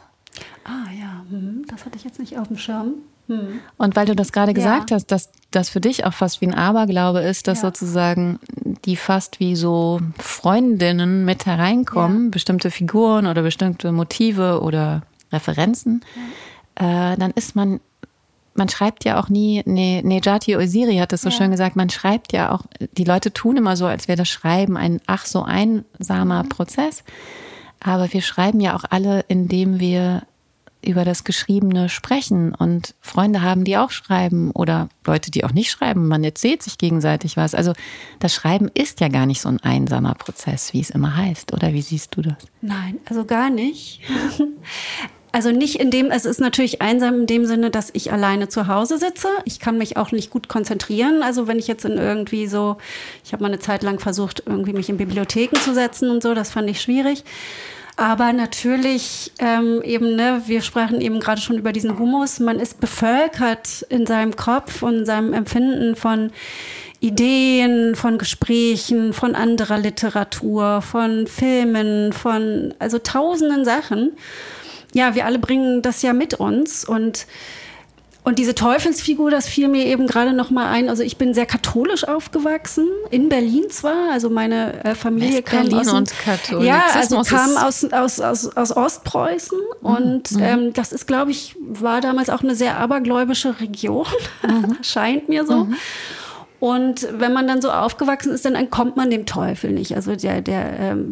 [0.63, 2.95] Ah ja, hm, das hatte ich jetzt nicht auf dem Schirm.
[3.31, 3.61] Hm.
[3.77, 4.95] Und weil du das gerade gesagt ja.
[4.95, 7.69] hast, dass das für dich auch fast wie ein Aberglaube ist, dass ja.
[7.69, 8.39] sozusagen
[8.85, 12.29] die fast wie so Freundinnen mit hereinkommen, ja.
[12.31, 16.01] bestimmte Figuren oder bestimmte Motive oder Referenzen,
[16.75, 17.79] äh, dann ist man
[18.53, 22.33] man schreibt ja auch nie, ne, Nejati Osiri hat das so schön gesagt, man schreibt
[22.33, 22.63] ja auch,
[22.97, 26.49] die Leute tun immer so, als wäre das Schreiben ein ach so einsamer mhm.
[26.49, 27.05] Prozess.
[27.79, 30.23] Aber wir schreiben ja auch alle, indem wir
[30.83, 35.71] über das Geschriebene sprechen und Freunde haben, die auch schreiben oder Leute, die auch nicht
[35.71, 36.07] schreiben.
[36.07, 37.55] Man erzählt sich gegenseitig was.
[37.55, 37.73] Also
[38.19, 41.53] das Schreiben ist ja gar nicht so ein einsamer Prozess, wie es immer heißt.
[41.53, 42.35] Oder wie siehst du das?
[42.61, 44.01] Nein, also gar nicht.
[45.33, 48.67] Also nicht in dem, es ist natürlich einsam in dem Sinne, dass ich alleine zu
[48.67, 49.29] Hause sitze.
[49.45, 51.23] Ich kann mich auch nicht gut konzentrieren.
[51.23, 52.75] Also wenn ich jetzt in irgendwie so,
[53.23, 56.33] ich habe mal eine Zeit lang versucht, irgendwie mich in Bibliotheken zu setzen und so,
[56.33, 57.23] das fand ich schwierig.
[57.97, 62.39] Aber natürlich ähm, eben, ne, wir sprachen eben gerade schon über diesen Humus.
[62.39, 66.31] Man ist bevölkert in seinem Kopf und seinem Empfinden von
[66.99, 74.11] Ideen, von Gesprächen, von anderer Literatur, von Filmen, von also tausenden Sachen.
[74.93, 77.25] Ja, wir alle bringen das ja mit uns und
[78.23, 80.89] und diese Teufelsfigur, das fiel mir eben gerade noch mal ein.
[80.89, 84.11] Also ich bin sehr katholisch aufgewachsen, in Berlin zwar.
[84.11, 88.55] Also meine äh, Familie kam Berlin aus und Katholizismus ja, also kam aus, aus, aus,
[88.55, 89.87] aus Ostpreußen mhm.
[89.87, 90.43] und mhm.
[90.43, 94.05] ähm, das ist, glaube ich, war damals auch eine sehr abergläubische Region,
[94.47, 94.77] mhm.
[94.83, 95.65] scheint mir so.
[95.65, 95.75] Mhm.
[96.61, 99.95] Und wenn man dann so aufgewachsen ist, dann entkommt man dem Teufel nicht.
[99.95, 101.09] Also der, der ähm,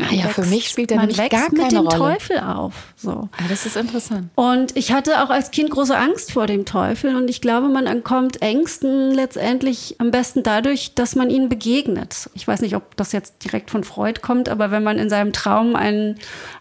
[0.00, 2.14] ah ja, wächst, für mich spielt der man nämlich wächst gar keine mit dem Rolle.
[2.14, 2.94] Teufel auf.
[2.96, 3.10] So.
[3.10, 4.30] Ah, das ist interessant.
[4.36, 7.14] Und ich hatte auch als Kind große Angst vor dem Teufel.
[7.14, 12.30] Und ich glaube, man entkommt Ängsten letztendlich am besten dadurch, dass man ihnen begegnet.
[12.32, 15.34] Ich weiß nicht, ob das jetzt direkt von Freud kommt, aber wenn man in seinem
[15.34, 16.16] Traum einen,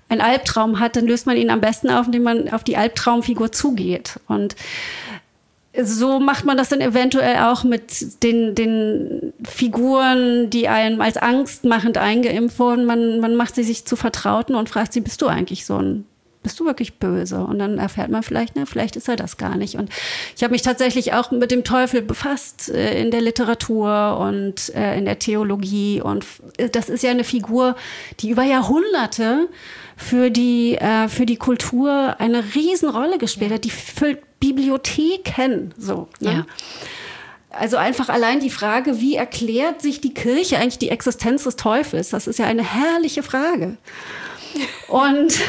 [0.09, 3.53] einen Albtraum hat, dann löst man ihn am besten auf, indem man auf die Albtraumfigur
[3.53, 4.19] zugeht.
[4.27, 4.57] Und
[5.83, 11.97] so macht man das dann eventuell auch mit den, den Figuren, die einem als angstmachend
[11.97, 12.85] eingeimpft wurden.
[12.85, 16.05] Man, man macht sie sich zu Vertrauten und fragt sie, bist du eigentlich so ein,
[16.45, 17.39] bist du wirklich böse?
[17.39, 19.75] Und dann erfährt man vielleicht, na, vielleicht ist er das gar nicht.
[19.75, 19.89] Und
[20.35, 24.95] ich habe mich tatsächlich auch mit dem Teufel befasst äh, in der Literatur und äh,
[24.95, 26.01] in der Theologie.
[26.01, 26.23] Und
[26.71, 27.75] das ist ja eine Figur,
[28.19, 29.49] die über Jahrhunderte
[29.97, 33.63] für die, äh, für die Kultur eine Riesenrolle gespielt hat.
[33.63, 36.07] Die füllt Bibliotheken so.
[36.19, 36.31] Ne?
[36.31, 36.45] Ja.
[37.49, 42.09] Also einfach allein die Frage, wie erklärt sich die Kirche eigentlich die Existenz des Teufels?
[42.09, 43.77] Das ist ja eine herrliche Frage.
[44.89, 45.39] Und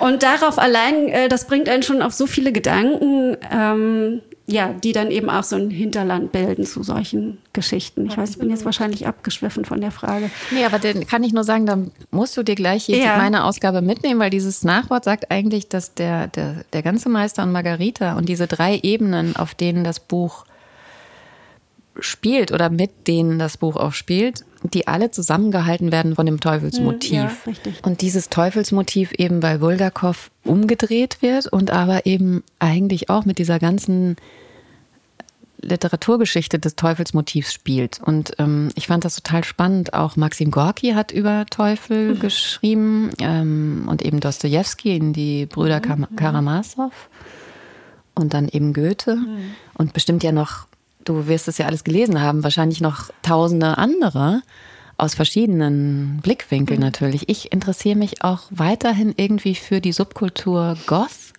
[0.00, 3.36] und darauf allein, äh, das bringt einen schon auf so viele Gedanken.
[3.50, 8.06] Ähm, ja, die dann eben auch so ein Hinterland bilden zu solchen Geschichten.
[8.06, 10.30] Ich weiß, ich bin jetzt wahrscheinlich abgeschwiffen von der Frage.
[10.50, 13.18] Nee, aber dann kann ich nur sagen, dann musst du dir gleich hier ja.
[13.18, 17.52] meine Ausgabe mitnehmen, weil dieses Nachwort sagt eigentlich, dass der, der, der ganze Meister und
[17.52, 20.46] Margarita und diese drei Ebenen, auf denen das Buch
[21.98, 27.12] spielt oder mit denen das Buch auch spielt, die alle zusammengehalten werden von dem Teufelsmotiv.
[27.12, 27.80] Ja, richtig.
[27.84, 33.58] Und dieses Teufelsmotiv eben bei Bulgakov umgedreht wird und aber eben eigentlich auch mit dieser
[33.58, 34.16] ganzen
[35.60, 38.00] Literaturgeschichte des Teufelsmotivs spielt.
[38.02, 39.92] Und ähm, ich fand das total spannend.
[39.92, 42.20] Auch Maxim Gorki hat über Teufel mhm.
[42.20, 46.14] geschrieben ähm, und eben Dostoevsky in die Brüder mhm.
[46.16, 46.92] Karamasow
[48.14, 49.54] und dann eben Goethe mhm.
[49.74, 50.66] und bestimmt ja noch
[51.08, 54.42] du wirst es ja alles gelesen haben, wahrscheinlich noch tausende andere
[54.96, 56.86] aus verschiedenen Blickwinkeln mhm.
[56.86, 57.28] natürlich.
[57.28, 61.32] Ich interessiere mich auch weiterhin irgendwie für die Subkultur Goth.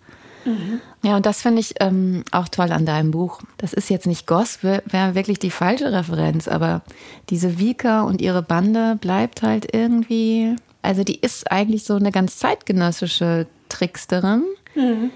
[0.46, 0.80] Mhm.
[1.02, 3.42] Ja, und das finde ich ähm, auch toll an deinem Buch.
[3.58, 6.82] Das ist jetzt nicht Goth, wäre wär wirklich die falsche Referenz, aber
[7.28, 12.38] diese Vika und ihre Bande bleibt halt irgendwie, also die ist eigentlich so eine ganz
[12.38, 14.44] zeitgenössische Tricksterin.
[14.74, 15.10] Mhm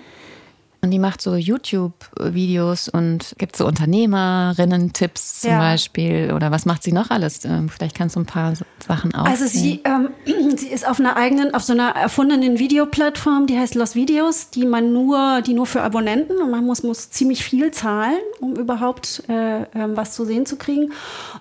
[0.85, 5.59] und die macht so YouTube-Videos und gibt so Unternehmerinnen-Tipps zum ja.
[5.59, 6.33] Beispiel.
[6.35, 7.45] Oder was macht sie noch alles?
[7.45, 8.53] Ähm, vielleicht kannst du ein paar
[8.87, 9.27] Sachen aufzählen.
[9.27, 10.11] Also sie, ähm,
[10.57, 14.67] sie ist auf einer eigenen, auf so einer erfundenen Videoplattform, die heißt Los Videos, die
[14.67, 19.23] man nur, die nur für Abonnenten und man muss, muss ziemlich viel zahlen, um überhaupt
[19.29, 20.93] äh, äh, was zu sehen zu kriegen.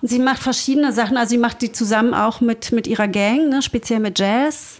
[0.01, 1.17] Und sie macht verschiedene Sachen.
[1.17, 4.79] Also sie macht die zusammen auch mit, mit ihrer Gang, ne, speziell mit Jazz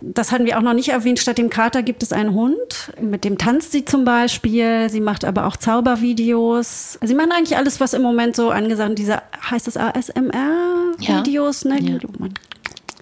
[0.00, 1.18] das hatten wir auch noch nicht erwähnt.
[1.18, 2.92] Statt dem Kater gibt es einen Hund.
[3.00, 4.88] Mit dem tanzt sie zum Beispiel.
[4.90, 6.98] Sie macht aber auch Zaubervideos.
[7.02, 8.98] Sie machen eigentlich alles, was im Moment so angesagt ist.
[8.98, 11.70] Diese, heißt das ASMR-Videos, ja.
[11.70, 11.80] ne?
[11.80, 11.98] Ja.
[12.02, 12.34] Wo man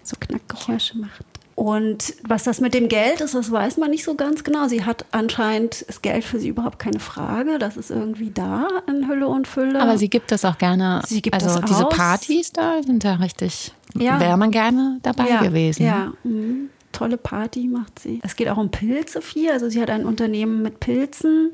[0.02, 1.24] so Knackgeräusche macht.
[1.56, 4.66] Und was das mit dem Geld ist, das weiß man nicht so ganz genau.
[4.66, 7.58] Sie hat anscheinend, ist Geld für sie überhaupt keine Frage.
[7.60, 9.80] Das ist irgendwie da in Hülle und Fülle.
[9.80, 11.02] Aber sie gibt das auch gerne.
[11.06, 11.94] Sie gibt also das diese aus.
[11.94, 14.18] Partys da sind ja richtig, ja.
[14.18, 15.42] wäre man gerne dabei ja.
[15.42, 15.84] gewesen.
[15.84, 16.12] Ja.
[16.24, 18.20] Mhm tolle Party macht sie.
[18.22, 19.50] Es geht auch um Pilze viel.
[19.50, 21.50] Also sie hat ein Unternehmen mit Pilzen.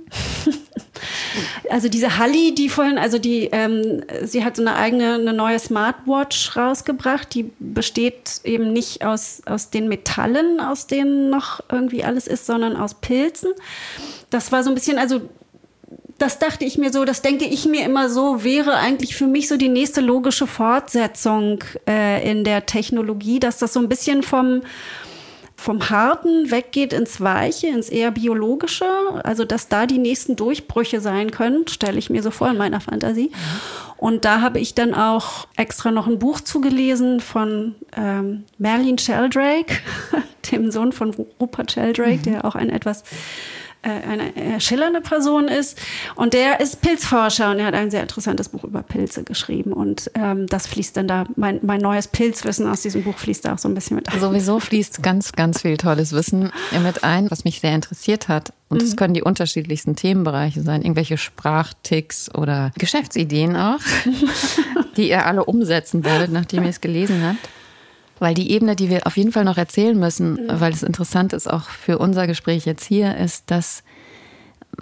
[1.70, 5.58] also diese Halli, die vorhin, also die, ähm, sie hat so eine eigene, eine neue
[5.58, 7.34] Smartwatch rausgebracht.
[7.34, 12.76] Die besteht eben nicht aus, aus den Metallen, aus denen noch irgendwie alles ist, sondern
[12.76, 13.50] aus Pilzen.
[14.30, 15.22] Das war so ein bisschen, also
[16.20, 19.48] das dachte ich mir so, das denke ich mir immer so, wäre eigentlich für mich
[19.48, 24.60] so die nächste logische Fortsetzung äh, in der Technologie, dass das so ein bisschen vom
[25.60, 28.86] vom Harten weggeht ins Weiche, ins eher Biologische.
[29.24, 32.80] Also, dass da die nächsten Durchbrüche sein können, stelle ich mir so vor in meiner
[32.80, 33.30] Fantasie.
[33.98, 39.80] Und da habe ich dann auch extra noch ein Buch zugelesen von ähm, Merlin Sheldrake,
[40.50, 42.22] dem Sohn von Rupert Sheldrake, mhm.
[42.22, 43.04] der auch ein etwas
[43.88, 45.78] eine äh, schillernde Person ist.
[46.14, 49.72] Und der ist Pilzforscher und er hat ein sehr interessantes Buch über Pilze geschrieben.
[49.72, 53.54] Und ähm, das fließt dann da, mein, mein neues Pilzwissen aus diesem Buch fließt da
[53.54, 54.20] auch so ein bisschen mit ein.
[54.20, 56.50] Sowieso fließt ganz, ganz viel tolles Wissen
[56.82, 58.52] mit ein, was mich sehr interessiert hat.
[58.68, 58.96] Und es mhm.
[58.96, 63.80] können die unterschiedlichsten Themenbereiche sein, irgendwelche Sprachticks oder Geschäftsideen auch,
[64.96, 67.59] die ihr alle umsetzen werdet, nachdem ihr es gelesen habt.
[68.20, 70.60] Weil die Ebene, die wir auf jeden Fall noch erzählen müssen, mhm.
[70.60, 73.82] weil es interessant ist auch für unser Gespräch jetzt hier, ist, dass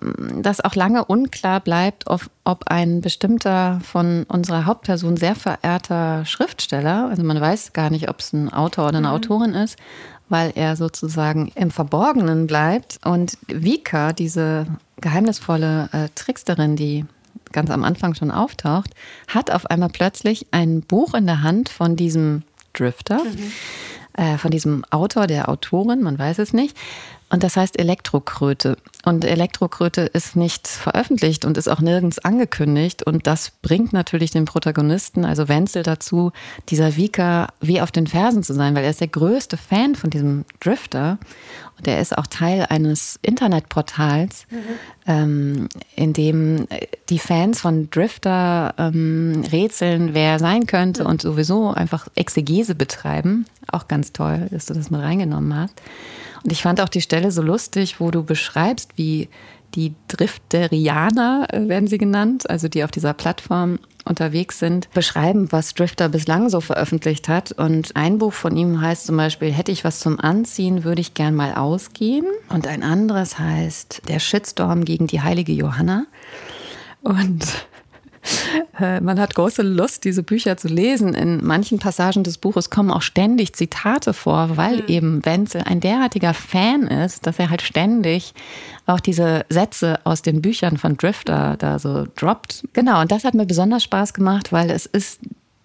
[0.01, 6.27] mm, das auch lange unklar bleibt, ob, ob ein bestimmter von unserer Hauptperson sehr verehrter
[6.27, 9.15] Schriftsteller, also man weiß gar nicht, ob es ein Autor oder eine mhm.
[9.15, 9.79] Autorin ist,
[10.29, 12.99] weil er sozusagen im Verborgenen bleibt.
[13.05, 14.67] Und Vika, diese
[15.01, 17.07] geheimnisvolle äh, Tricksterin, die
[17.53, 18.91] ganz am Anfang schon auftaucht,
[19.27, 22.43] hat auf einmal plötzlich ein Buch in der Hand von diesem
[22.73, 23.23] Drifter.
[23.25, 23.53] Mhm.
[24.15, 26.77] Äh, von diesem Autor, der Autorin, man weiß es nicht.
[27.31, 28.79] Und das heißt Elektrokröte.
[29.05, 33.03] Und Elektrokröte ist nicht veröffentlicht und ist auch nirgends angekündigt.
[33.03, 36.33] Und das bringt natürlich den Protagonisten, also Wenzel, dazu,
[36.69, 40.11] dieser Vika wie auf den Fersen zu sein, weil er ist der größte Fan von
[40.11, 41.19] diesem Drifter.
[41.79, 44.59] Und er ist auch Teil eines Internetportals, mhm.
[45.07, 46.67] ähm, in dem
[47.09, 51.11] die Fans von Drifter ähm, rätseln, wer er sein könnte mhm.
[51.11, 53.45] und sowieso einfach Exegese betreiben.
[53.71, 55.75] Auch ganz toll, dass du das mal reingenommen hast.
[56.45, 59.29] Und ich fand auch die Stelle so lustig, wo du beschreibst, wie
[59.75, 65.75] die Drifterianer äh, werden sie genannt, also die auf dieser Plattform unterwegs sind, beschreiben, was
[65.75, 67.53] Drifter bislang so veröffentlicht hat.
[67.53, 71.15] Und ein Buch von ihm heißt zum Beispiel, hätte ich was zum Anziehen, würde ich
[71.15, 72.27] gern mal ausgehen.
[72.49, 76.07] Und ein anderes heißt, der Shitstorm gegen die heilige Johanna.
[77.03, 77.45] Und
[78.79, 81.15] man hat große Lust, diese Bücher zu lesen.
[81.15, 84.89] In manchen Passagen des Buches kommen auch ständig Zitate vor, weil mhm.
[84.89, 88.35] eben Wenzel ein derartiger Fan ist, dass er halt ständig
[88.87, 92.65] auch diese Sätze aus den Büchern von Drifter da so droppt.
[92.73, 95.21] Genau, und das hat mir besonders Spaß gemacht, weil es ist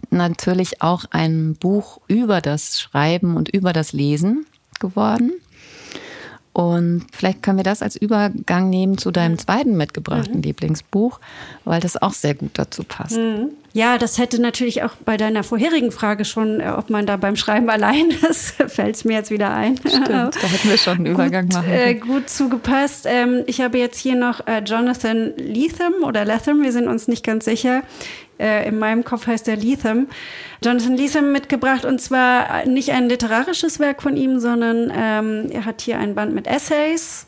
[0.09, 4.45] natürlich auch ein Buch über das Schreiben und über das Lesen
[4.79, 5.31] geworden.
[6.53, 10.43] Und vielleicht können wir das als Übergang nehmen zu deinem zweiten mitgebrachten mhm.
[10.43, 11.19] Lieblingsbuch,
[11.65, 13.17] weil das auch sehr gut dazu passt.
[13.17, 13.49] Mhm.
[13.75, 17.35] Ja, das hätte natürlich auch bei deiner vorherigen Frage schon, äh, ob man da beim
[17.35, 19.77] Schreiben allein ist, fällt es mir jetzt wieder ein.
[19.77, 21.71] Stimmt, da hätten wir schon einen Übergang gut, machen.
[21.71, 23.07] Äh, gut zugepasst.
[23.09, 27.25] Ähm, ich habe jetzt hier noch äh, Jonathan Lethem oder Latham, wir sind uns nicht
[27.25, 27.81] ganz sicher.
[28.39, 30.07] Äh, in meinem Kopf heißt er Lethem.
[30.63, 35.81] Jonathan Lethem mitgebracht und zwar nicht ein literarisches Werk von ihm, sondern ähm, er hat
[35.81, 37.27] hier ein Band mit Essays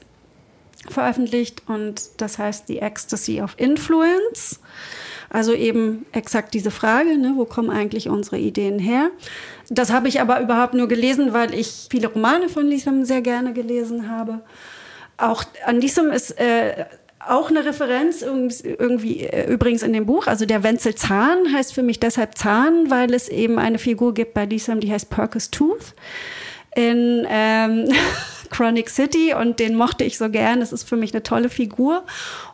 [0.89, 4.59] veröffentlicht und das heißt The Ecstasy of Influence.
[5.29, 9.09] Also eben exakt diese Frage, ne, wo kommen eigentlich unsere Ideen her?
[9.69, 13.51] Das habe ich aber überhaupt nur gelesen, weil ich viele Romane von Lisam sehr gerne
[13.51, 14.41] gelesen habe.
[15.17, 16.85] Auch an Lisam ist äh,
[17.27, 20.27] auch eine Referenz irgendwie äh, übrigens in dem Buch.
[20.27, 24.33] Also der Wenzel Zahn heißt für mich deshalb Zahn, weil es eben eine Figur gibt
[24.33, 25.93] bei diesem, die heißt Perkus Tooth
[26.75, 27.89] in ähm,
[28.49, 30.59] Chronic City und den mochte ich so gern.
[30.59, 32.03] Das ist für mich eine tolle Figur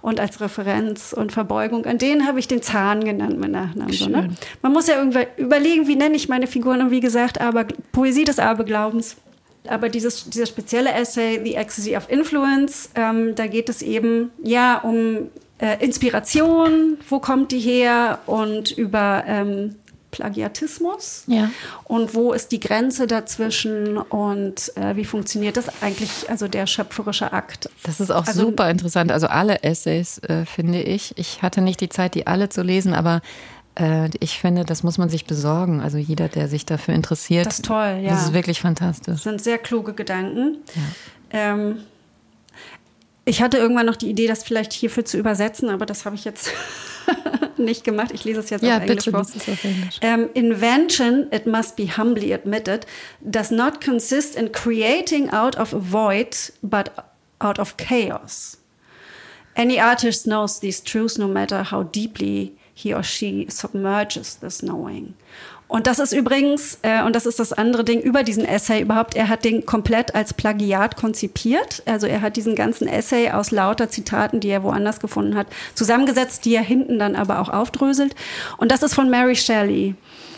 [0.01, 3.93] und als Referenz und Verbeugung an den habe ich den Zahn genannt, mein Nachnamen.
[3.93, 4.29] So, ne?
[4.61, 8.23] Man muss ja irgendwie überlegen, wie nenne ich meine Figuren und wie gesagt, aber Poesie
[8.23, 9.17] des Aberglaubens.
[9.67, 14.79] Aber dieses, dieser spezielle Essay, The Ecstasy of Influence, ähm, da geht es eben ja
[14.79, 19.75] um äh, Inspiration, wo kommt die her und über ähm,
[20.11, 21.49] Plagiatismus ja.
[21.85, 27.31] und wo ist die Grenze dazwischen und äh, wie funktioniert das eigentlich, also der schöpferische
[27.33, 27.69] Akt.
[27.83, 31.17] Das ist auch also, super interessant, also alle Essays äh, finde ich.
[31.17, 33.21] Ich hatte nicht die Zeit, die alle zu lesen, aber
[33.81, 35.81] äh, ich finde, das muss man sich besorgen.
[35.81, 37.45] Also jeder, der sich dafür interessiert.
[37.45, 38.11] Das ist toll, ja.
[38.11, 39.15] Das ist wirklich fantastisch.
[39.15, 40.57] Das sind sehr kluge Gedanken.
[40.75, 41.51] Ja.
[41.53, 41.77] Ähm,
[43.25, 46.25] ich hatte irgendwann noch die Idee, das vielleicht hierfür zu übersetzen, aber das habe ich
[46.25, 46.51] jetzt
[47.57, 48.11] nicht gemacht.
[48.13, 49.21] Ich lese es jetzt ja, auf Englisch bitte, vor.
[49.21, 49.99] Auf Englisch.
[50.03, 52.85] Um, invention, it must be humbly admitted,
[53.21, 56.91] does not consist in creating out of a void, but
[57.39, 58.57] out of chaos.
[59.55, 65.13] Any artist knows these truths no matter how deeply he or she submerges this knowing.
[65.71, 69.15] Und das ist übrigens, äh, und das ist das andere Ding über diesen Essay überhaupt,
[69.15, 71.81] er hat den komplett als Plagiat konzipiert.
[71.85, 76.43] Also er hat diesen ganzen Essay aus lauter Zitaten, die er woanders gefunden hat, zusammengesetzt,
[76.43, 78.15] die er hinten dann aber auch aufdröselt.
[78.57, 79.95] Und das ist von Mary Shelley.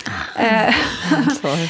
[0.08, 0.72] Ach, äh,
[1.42, 1.70] toll.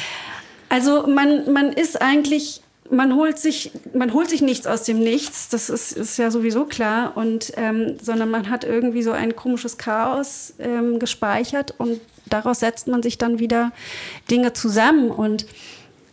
[0.68, 2.60] Also man, man ist eigentlich
[2.94, 6.64] man holt sich, man holt sich nichts aus dem Nichts, das ist, ist ja sowieso
[6.64, 12.60] klar, und, ähm, sondern man hat irgendwie so ein komisches Chaos ähm, gespeichert und daraus
[12.60, 13.72] setzt man sich dann wieder
[14.30, 15.10] Dinge zusammen.
[15.10, 15.46] Und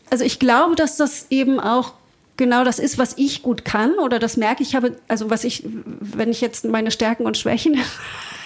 [0.10, 1.94] also ich glaube, dass das eben auch
[2.38, 5.64] genau das ist, was ich gut kann oder das merke ich habe, also was ich,
[6.00, 7.78] wenn ich jetzt meine Stärken und Schwächen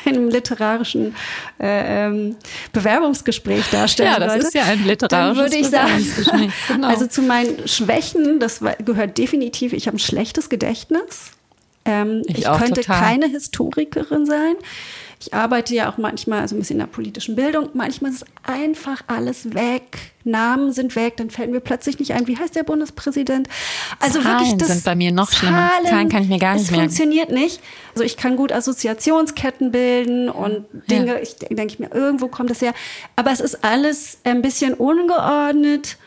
[0.07, 1.15] einem literarischen
[1.59, 2.35] äh, ähm,
[2.73, 6.87] Bewerbungsgespräch darstellen Ja, das wollte, ist ja ein literarisches dann würde ich sagen, Genau.
[6.87, 11.31] also zu meinen Schwächen, das gehört definitiv, ich habe ein schlechtes Gedächtnis.
[11.85, 12.99] Ähm, Ich ich könnte total.
[12.99, 14.55] keine Historikerin sein.
[15.19, 17.69] Ich arbeite ja auch manchmal so ein bisschen in der politischen Bildung.
[17.73, 20.11] Manchmal ist einfach alles weg.
[20.23, 21.17] Namen sind weg.
[21.17, 23.47] Dann fällt mir plötzlich nicht ein, wie heißt der Bundespräsident?
[23.99, 25.71] Also Zahlen wirklich das sind bei mir noch schlimmer.
[25.87, 26.89] Zahlen kann ich mir gar nicht es merken.
[26.89, 27.61] funktioniert nicht.
[27.93, 32.51] Also ich kann gut Assoziationsketten bilden und Dinge, ich denke denk ich mir, irgendwo kommt
[32.51, 32.73] es her.
[33.15, 35.97] Aber es ist alles ein bisschen ungeordnet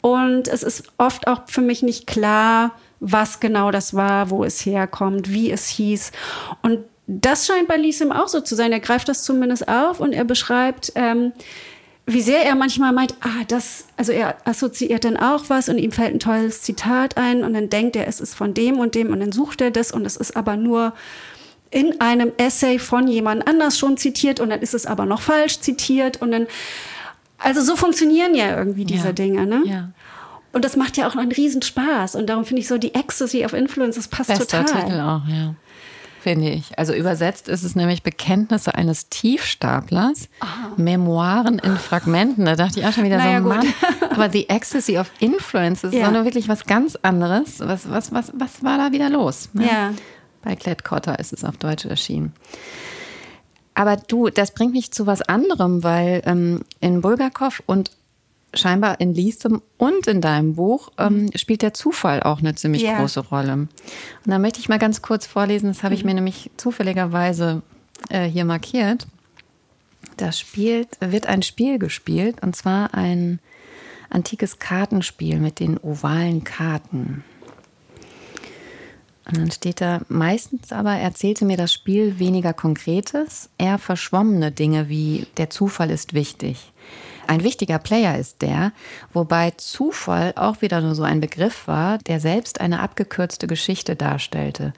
[0.00, 4.64] und es ist oft auch für mich nicht klar, was genau das war, wo es
[4.64, 6.12] herkommt, wie es hieß.
[6.62, 8.72] Und das scheint bei Liesim auch so zu sein.
[8.72, 11.32] Er greift das zumindest auf und er beschreibt, ähm,
[12.08, 15.90] wie sehr er manchmal meint, ah, das, also er assoziiert dann auch was und ihm
[15.90, 19.12] fällt ein tolles Zitat ein und dann denkt er, es ist von dem und dem
[19.12, 20.92] und dann sucht er das und es ist aber nur
[21.70, 25.58] in einem Essay von jemand anders schon zitiert und dann ist es aber noch falsch
[25.58, 26.46] zitiert und dann,
[27.38, 29.12] also so funktionieren ja irgendwie diese Ja.
[29.12, 29.62] Dinge, ne?
[29.66, 29.88] Ja.
[30.52, 33.52] Und das macht ja auch einen Riesenspaß und darum finde ich so die Ecstasy of
[33.52, 34.84] Influence, das passt Bester total.
[34.84, 35.54] Titel auch, ja.
[36.26, 36.76] Finde ich.
[36.76, 40.28] Also übersetzt ist es nämlich Bekenntnisse eines Tiefstaplers,
[40.76, 42.46] Memoiren in Fragmenten.
[42.46, 43.54] Da dachte ich auch schon wieder Naja, so, gut.
[43.56, 43.66] Mann,
[44.10, 46.10] aber the ecstasy of influence ist Ja.
[46.10, 47.60] nur wirklich was ganz anderes.
[47.60, 49.50] Was, was, was, was war da wieder los?
[49.52, 49.66] ne?
[49.68, 49.92] Ja.
[50.42, 52.32] Bei Klett Cotta ist es auf Deutsch erschienen.
[53.74, 57.92] Aber du, das bringt mich zu was anderem, weil ähm, in Bulgakov und
[58.54, 62.98] scheinbar in Liesem und in deinem Buch ähm, spielt der Zufall auch eine ziemlich Ja.
[62.98, 63.52] große Rolle.
[63.52, 63.68] Und
[64.24, 67.62] da möchte ich mal ganz kurz vorlesen, das habe ich mir nämlich zufälligerweise
[68.08, 69.06] äh, hier markiert.
[70.16, 73.38] Da spielt, wird ein Spiel gespielt, und zwar ein
[74.08, 77.24] antikes Kartenspiel mit den ovalen Karten.
[79.26, 84.88] Und dann steht da, meistens aber erzählte mir das Spiel weniger Konkretes, eher verschwommene Dinge
[84.88, 86.72] wie der Zufall ist wichtig.
[87.28, 88.72] Ein wichtiger Player ist der,
[89.12, 94.72] wobei Zufall auch wieder nur so ein Begriff war, der selbst eine abgekürzte Geschichte darstellte.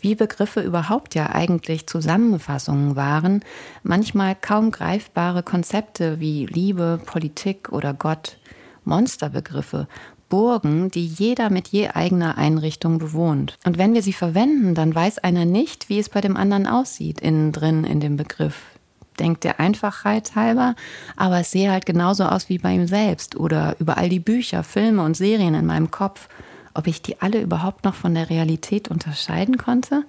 [0.00, 3.42] Wie Begriffe überhaupt ja eigentlich Zusammenfassungen waren,
[3.82, 8.38] manchmal kaum greifbare Konzepte wie Liebe, Politik oder Gott,
[8.84, 9.88] Monsterbegriffe,
[10.28, 13.56] Burgen, die jeder mit je eigener Einrichtung bewohnt.
[13.64, 17.20] Und wenn wir sie verwenden, dann weiß einer nicht, wie es bei dem anderen aussieht,
[17.20, 18.73] innen drin in dem Begriff.
[19.18, 20.74] Denkt der Einfachheit halber,
[21.16, 24.64] aber es sehe halt genauso aus wie bei ihm selbst oder über all die Bücher,
[24.64, 26.28] Filme und Serien in meinem Kopf.
[26.74, 30.04] Ob ich die alle überhaupt noch von der Realität unterscheiden konnte?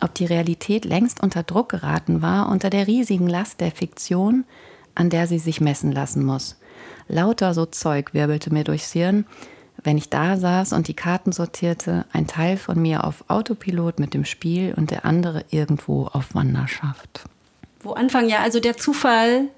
[0.00, 4.44] Ob die Realität längst unter Druck geraten war, unter der riesigen Last der Fiktion,
[4.94, 6.58] an der sie sich messen lassen muss.
[7.08, 9.24] Lauter so Zeug wirbelte mir durchs Hirn,
[9.82, 14.14] wenn ich da saß und die Karten sortierte, ein Teil von mir auf Autopilot mit
[14.14, 17.24] dem Spiel und der andere irgendwo auf Wanderschaft.
[17.84, 19.48] Wo anfangen, ja, also der Zufall,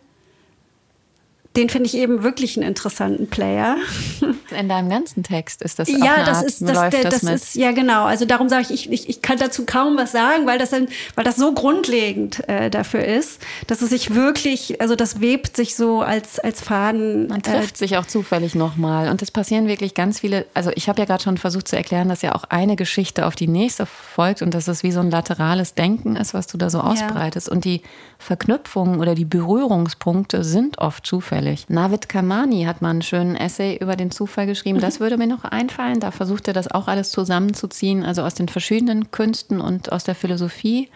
[1.57, 3.77] den finde ich eben wirklich einen interessanten Player.
[4.59, 7.55] In deinem ganzen Text ist das ja, das Art, ist das, der, das, das ist
[7.57, 8.05] ja genau.
[8.05, 10.89] Also darum sage ich, ich, ich, ich kann dazu kaum was sagen, weil das dann,
[11.15, 15.75] weil das so grundlegend äh, dafür ist, dass es sich wirklich, also das webt sich
[15.75, 17.29] so als als Faden.
[17.29, 19.09] Man äh, trifft sich auch zufällig nochmal.
[19.09, 20.47] Und es passieren wirklich ganz viele.
[20.55, 23.35] Also, ich habe ja gerade schon versucht zu erklären, dass ja auch eine Geschichte auf
[23.35, 26.71] die nächste folgt und dass es wie so ein laterales Denken ist, was du da
[26.71, 27.49] so ausbreitest.
[27.49, 27.83] Und die
[28.19, 31.46] Verknüpfungen oder die Berührungspunkte sind oft zufällig.
[31.69, 34.81] Navid Kamani hat mal einen schönen Essay über den Zufall geschrieben.
[34.81, 36.01] Das würde mir noch einfallen.
[36.01, 40.15] Da versucht er das auch alles zusammenzuziehen, also aus den verschiedenen Künsten und aus der
[40.15, 40.89] Philosophie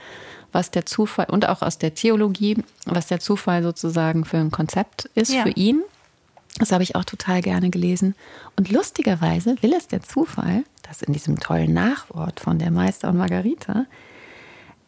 [0.53, 5.09] was der Zufall und auch aus der Theologie, was der Zufall sozusagen für ein Konzept
[5.15, 5.43] ist Ja.
[5.43, 5.83] für ihn.
[6.59, 8.17] Das habe ich auch total gerne gelesen.
[8.57, 13.19] Und lustigerweise will es der Zufall, dass in diesem tollen Nachwort von der Meister und
[13.19, 13.87] Margarita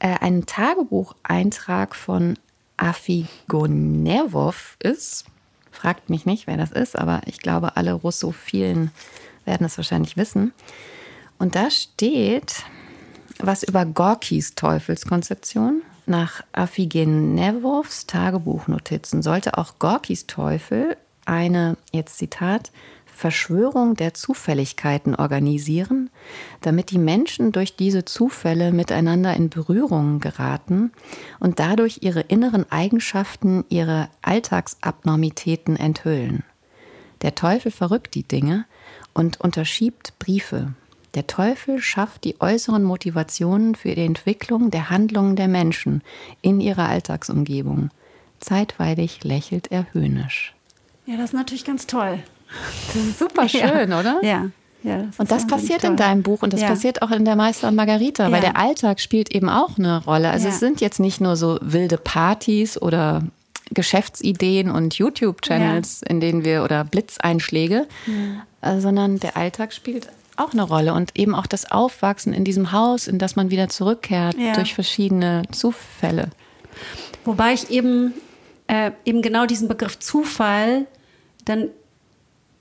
[0.01, 2.37] äh, ein Tagebucheintrag von
[2.77, 5.27] Afigonervov ist.
[5.73, 8.93] Fragt mich nicht, wer das ist, aber ich glaube, alle Russophilen
[9.45, 10.53] werden es wahrscheinlich wissen.
[11.39, 12.65] Und da steht
[13.39, 15.83] was über Gorkis Teufelskonzeption.
[16.07, 22.71] Nach Afigenevovs Tagebuchnotizen sollte auch Gorkis Teufel eine, jetzt Zitat,
[23.23, 26.11] Verschwörung der Zufälligkeiten organisieren,
[26.61, 30.91] damit die Menschen durch diese Zufälle miteinander in Berührung geraten
[31.39, 36.43] und dadurch ihre inneren Eigenschaften, ihre Alltagsabnormitäten enthüllen.
[37.23, 38.65] Der Teufel verrückt die Dinge
[39.15, 40.73] und unterschiebt Briefe.
[41.15, 46.03] Der Teufel schafft die äußeren Motivationen für die Entwicklung der Handlungen der Menschen
[46.41, 47.91] in ihrer Alltagsumgebung.
[48.41, 50.57] Zeitweilig lächelt er höhnisch.
[51.07, 52.19] Ja, das ist natürlich ganz toll.
[52.87, 54.01] Das ist super schön, ja.
[54.01, 54.21] oder?
[54.23, 54.51] Ja.
[54.85, 56.67] Ja, das und das passiert in deinem Buch und das ja.
[56.67, 58.33] passiert auch in der Meister und Margarita, ja.
[58.33, 60.31] weil der Alltag spielt eben auch eine Rolle.
[60.31, 63.23] Also es sind jetzt nicht nur so wilde Partys oder
[63.71, 67.87] Geschäftsideen und YouTube-Channels, in denen wir oder Blitzeinschläge,
[68.61, 72.73] äh, sondern der Alltag spielt auch eine Rolle und eben auch das Aufwachsen in diesem
[72.73, 76.31] Haus, in das man wieder zurückkehrt durch verschiedene Zufälle.
[77.25, 78.15] Wobei ich eben,
[78.67, 80.87] äh, eben genau diesen Begriff Zufall
[81.45, 81.69] dann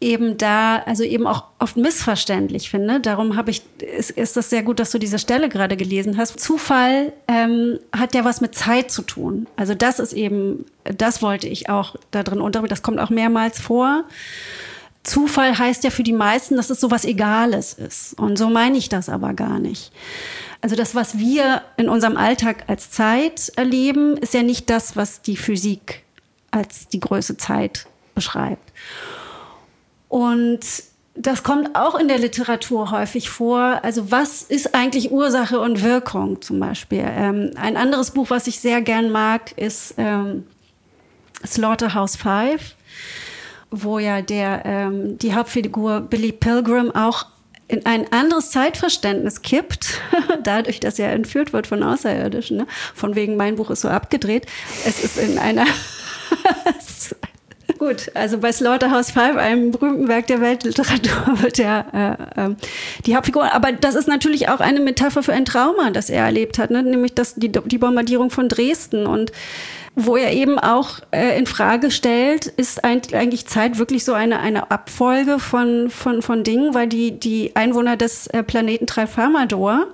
[0.01, 2.99] eben da, also eben auch oft missverständlich finde.
[2.99, 6.39] Darum habe ich, ist, ist das sehr gut, dass du diese Stelle gerade gelesen hast.
[6.39, 9.47] Zufall ähm, hat ja was mit Zeit zu tun.
[9.55, 13.59] Also das ist eben, das wollte ich auch da drin unter, das kommt auch mehrmals
[13.59, 14.03] vor.
[15.03, 18.19] Zufall heißt ja für die meisten, dass es so was Egales ist.
[18.19, 19.91] Und so meine ich das aber gar nicht.
[20.61, 25.21] Also das, was wir in unserem Alltag als Zeit erleben, ist ja nicht das, was
[25.21, 26.03] die Physik
[26.51, 28.71] als die Größe Zeit beschreibt.
[30.11, 30.59] Und
[31.15, 33.79] das kommt auch in der Literatur häufig vor.
[33.81, 37.05] Also was ist eigentlich Ursache und Wirkung zum Beispiel?
[37.05, 40.45] Ähm, ein anderes Buch, was ich sehr gern mag, ist ähm,
[41.47, 42.75] Slaughterhouse Five,
[43.69, 47.27] wo ja der, ähm, die Hauptfigur Billy Pilgrim auch
[47.69, 50.01] in ein anderes Zeitverständnis kippt,
[50.43, 52.57] dadurch, dass er entführt wird von Außerirdischen.
[52.57, 52.67] Ne?
[52.93, 54.45] Von wegen, mein Buch ist so abgedreht.
[54.85, 55.65] Es ist in einer
[57.81, 62.55] Gut, also bei Slaughterhouse Five, einem berühmten Werk der Weltliteratur, wird er äh, äh,
[63.07, 63.51] die Hauptfigur.
[63.55, 66.83] Aber das ist natürlich auch eine Metapher für ein Trauma, das er erlebt hat, ne?
[66.83, 69.31] nämlich das, die, die Bombardierung von Dresden und
[69.95, 74.69] wo er eben auch äh, in Frage stellt, ist eigentlich Zeit wirklich so eine, eine
[74.69, 79.87] Abfolge von, von, von Dingen, weil die, die Einwohner des äh, Planeten Tralfamador,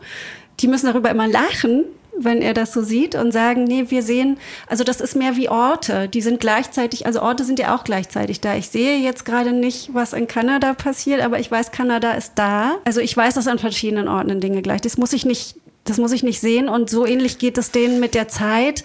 [0.59, 1.85] die müssen darüber immer lachen,
[2.19, 4.37] wenn er das so sieht und sagen, nee, wir sehen,
[4.67, 8.41] also das ist mehr wie Orte, die sind gleichzeitig, also Orte sind ja auch gleichzeitig
[8.41, 8.55] da.
[8.55, 12.75] Ich sehe jetzt gerade nicht, was in Kanada passiert, aber ich weiß, Kanada ist da.
[12.85, 14.81] Also ich weiß, dass an verschiedenen Orten Dinge gleich.
[14.81, 15.55] Das muss ich nicht
[15.89, 16.67] das muss ich nicht sehen.
[16.69, 18.83] Und so ähnlich geht es denen mit der Zeit,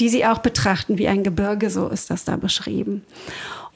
[0.00, 1.70] die sie auch betrachten wie ein Gebirge.
[1.70, 3.04] So ist das da beschrieben.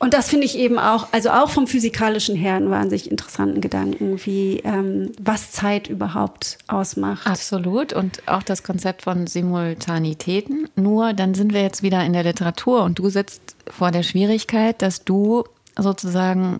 [0.02, 4.20] Und das finde ich eben auch, also auch vom physikalischen her einen wahnsinnig interessanten Gedanken,
[4.24, 7.24] wie ähm, was Zeit überhaupt ausmacht.
[7.24, 7.92] Absolut.
[7.92, 10.68] Und auch das Konzept von Simultanitäten.
[10.74, 14.82] Nur dann sind wir jetzt wieder in der Literatur und du sitzt vor der Schwierigkeit,
[14.82, 15.44] dass du
[15.78, 16.58] sozusagen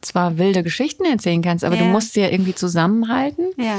[0.00, 1.82] zwar wilde Geschichten erzählen kannst, aber ja.
[1.82, 3.52] du musst sie ja irgendwie zusammenhalten.
[3.56, 3.76] Ja.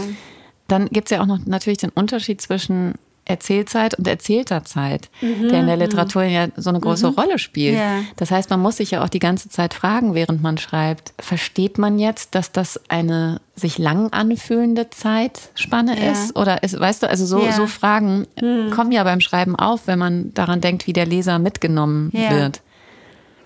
[0.70, 2.94] Dann gibt es ja auch noch natürlich den Unterschied zwischen
[3.30, 5.84] Erzählzeit und erzählter Zeit, mhm, der in der mhm.
[5.84, 7.14] Literatur ja so eine große mhm.
[7.14, 7.78] Rolle spielt.
[7.78, 8.02] Ja.
[8.16, 11.78] Das heißt, man muss sich ja auch die ganze Zeit fragen, während man schreibt, versteht
[11.78, 16.12] man jetzt, dass das eine sich lang anfühlende Zeitspanne ja.
[16.12, 16.36] ist?
[16.36, 17.52] Oder ist, weißt du, also so, ja.
[17.52, 18.72] so Fragen mhm.
[18.72, 22.62] kommen ja beim Schreiben auf, wenn man daran denkt, wie der Leser mitgenommen wird.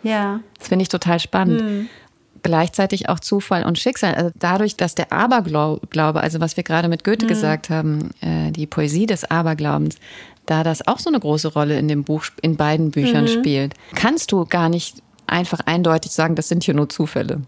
[0.01, 0.39] Ja.
[0.59, 1.89] Das finde ich total spannend.
[2.43, 4.15] Gleichzeitig auch Zufall und Schicksal.
[4.15, 7.29] Also dadurch, dass der Aberglaube, also was wir gerade mit Goethe mhm.
[7.29, 9.95] gesagt haben, äh, die Poesie des Aberglaubens,
[10.45, 13.29] da das auch so eine große Rolle in dem Buch, in beiden Büchern mhm.
[13.29, 17.41] spielt, kannst du gar nicht einfach eindeutig sagen, das sind hier nur Zufälle.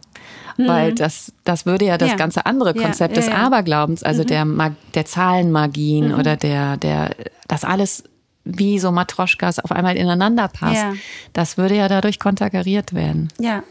[0.57, 0.67] Mhm.
[0.67, 2.15] Weil das, das würde ja das ja.
[2.15, 4.27] ganze andere Konzept ja, ja, des Aberglaubens, also mhm.
[4.27, 6.19] der, Mag der Zahlenmagien mhm.
[6.19, 7.11] oder der, der,
[7.47, 8.03] das alles
[8.45, 10.85] wie so Matroschkas auf einmal ineinander passt,
[11.33, 13.29] das würde ja dadurch konterkariert werden.
[13.39, 13.63] Ja,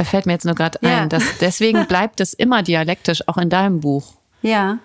[0.00, 1.10] da fällt mir jetzt nur gerade ein.
[1.10, 4.14] Dass deswegen bleibt es immer dialektisch, auch in deinem Buch.
[4.40, 4.78] Ja.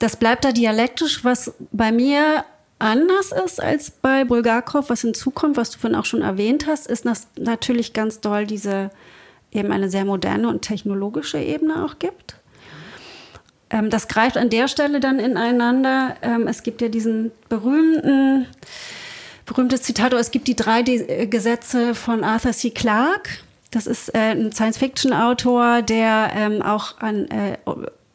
[0.00, 2.44] Das bleibt da dialektisch, was bei mir
[2.80, 7.06] anders ist als bei Bulgakov, was hinzukommt, was du vorhin auch schon erwähnt hast, ist
[7.06, 8.90] das natürlich ganz doll diese
[9.52, 12.34] eben eine sehr moderne und technologische Ebene auch gibt.
[13.70, 16.16] Ähm, das greift an der Stelle dann ineinander.
[16.22, 18.46] Ähm, es gibt ja diesen berühmten,
[19.46, 22.70] berühmtes Zitat, es gibt die drei Gesetze von Arthur C.
[22.70, 23.30] Clarke.
[23.70, 27.58] Das ist äh, ein Science-Fiction-Autor, der ähm, auch an äh,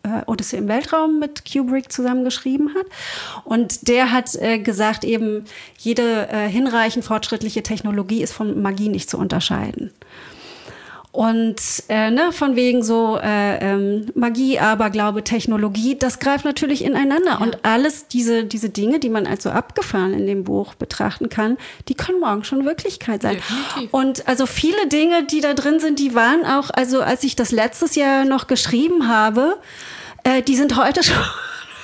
[0.04, 2.86] äh, Odyssey im Weltraum mit Kubrick zusammengeschrieben hat.
[3.46, 5.46] Und der hat äh, gesagt, eben
[5.78, 9.92] jede äh, hinreichend fortschrittliche Technologie ist von Magie nicht zu unterscheiden.
[11.14, 17.34] Und äh, ne, von wegen so äh, ähm, Magie, Aberglaube, Technologie, das greift natürlich ineinander.
[17.34, 17.38] Ja.
[17.38, 21.60] Und alles diese, diese Dinge, die man als so abgefahren in dem Buch betrachten kann,
[21.88, 23.36] die können morgen schon Wirklichkeit sein.
[23.36, 23.94] Definitiv.
[23.94, 27.52] Und also viele Dinge, die da drin sind, die waren auch, also als ich das
[27.52, 29.60] letztes Jahr noch geschrieben habe,
[30.24, 31.24] äh, die sind heute schon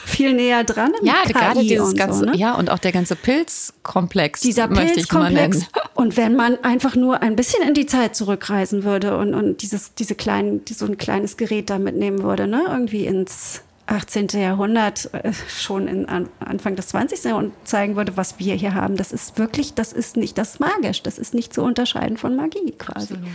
[0.10, 0.92] viel näher dran.
[1.02, 2.36] Ja, gerade dieses ganze, so, ne?
[2.36, 4.42] ja, und auch der ganze Pilzkomplex.
[4.42, 9.34] Dieser Pilzkomplex Und wenn man einfach nur ein bisschen in die Zeit zurückreisen würde und,
[9.34, 12.64] und dieses, diese kleinen, so ein kleines Gerät da mitnehmen würde, ne?
[12.68, 14.28] irgendwie ins 18.
[14.34, 16.08] Jahrhundert, äh, schon in
[16.40, 17.24] Anfang des 20.
[17.24, 20.60] Jahrhunderts zeigen würde, was wir hier haben, das ist wirklich, das ist nicht das ist
[20.60, 23.16] magisch, das ist nicht zu unterscheiden von Magie quasi.
[23.16, 23.30] Absolut.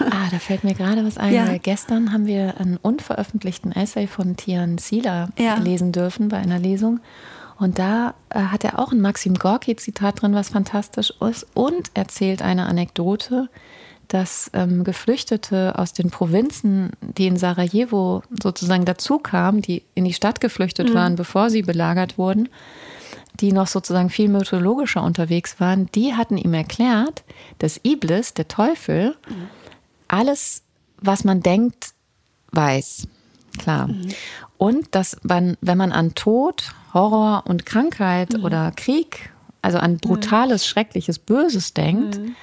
[0.18, 1.56] Ah, da fällt mir gerade was ein, ja.
[1.58, 5.56] gestern haben wir einen unveröffentlichten Essay von Tian Sila ja.
[5.56, 7.00] lesen dürfen bei einer Lesung.
[7.58, 12.40] Und da äh, hat er auch ein Maxim Gorki-Zitat drin, was fantastisch ist, und erzählt
[12.40, 13.48] eine Anekdote,
[14.08, 20.14] dass ähm, Geflüchtete aus den Provinzen, die in Sarajevo sozusagen dazu kamen, die in die
[20.14, 20.94] Stadt geflüchtet mhm.
[20.94, 22.48] waren, bevor sie belagert wurden,
[23.40, 27.22] die noch sozusagen viel mythologischer unterwegs waren, die hatten ihm erklärt,
[27.58, 29.48] dass Iblis, der Teufel, mhm.
[30.08, 30.62] alles,
[31.00, 31.92] was man denkt,
[32.52, 33.06] weiß.
[33.58, 33.88] Klar.
[33.88, 34.08] Mhm.
[34.56, 38.44] Und dass man, wenn man an Tod, Horror und Krankheit mhm.
[38.44, 39.30] oder Krieg,
[39.60, 42.34] also an brutales, schreckliches, Böses denkt, mhm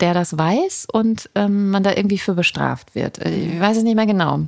[0.00, 3.18] der das weiß und ähm, man da irgendwie für bestraft wird.
[3.18, 4.40] Äh, ich weiß es nicht mehr genau.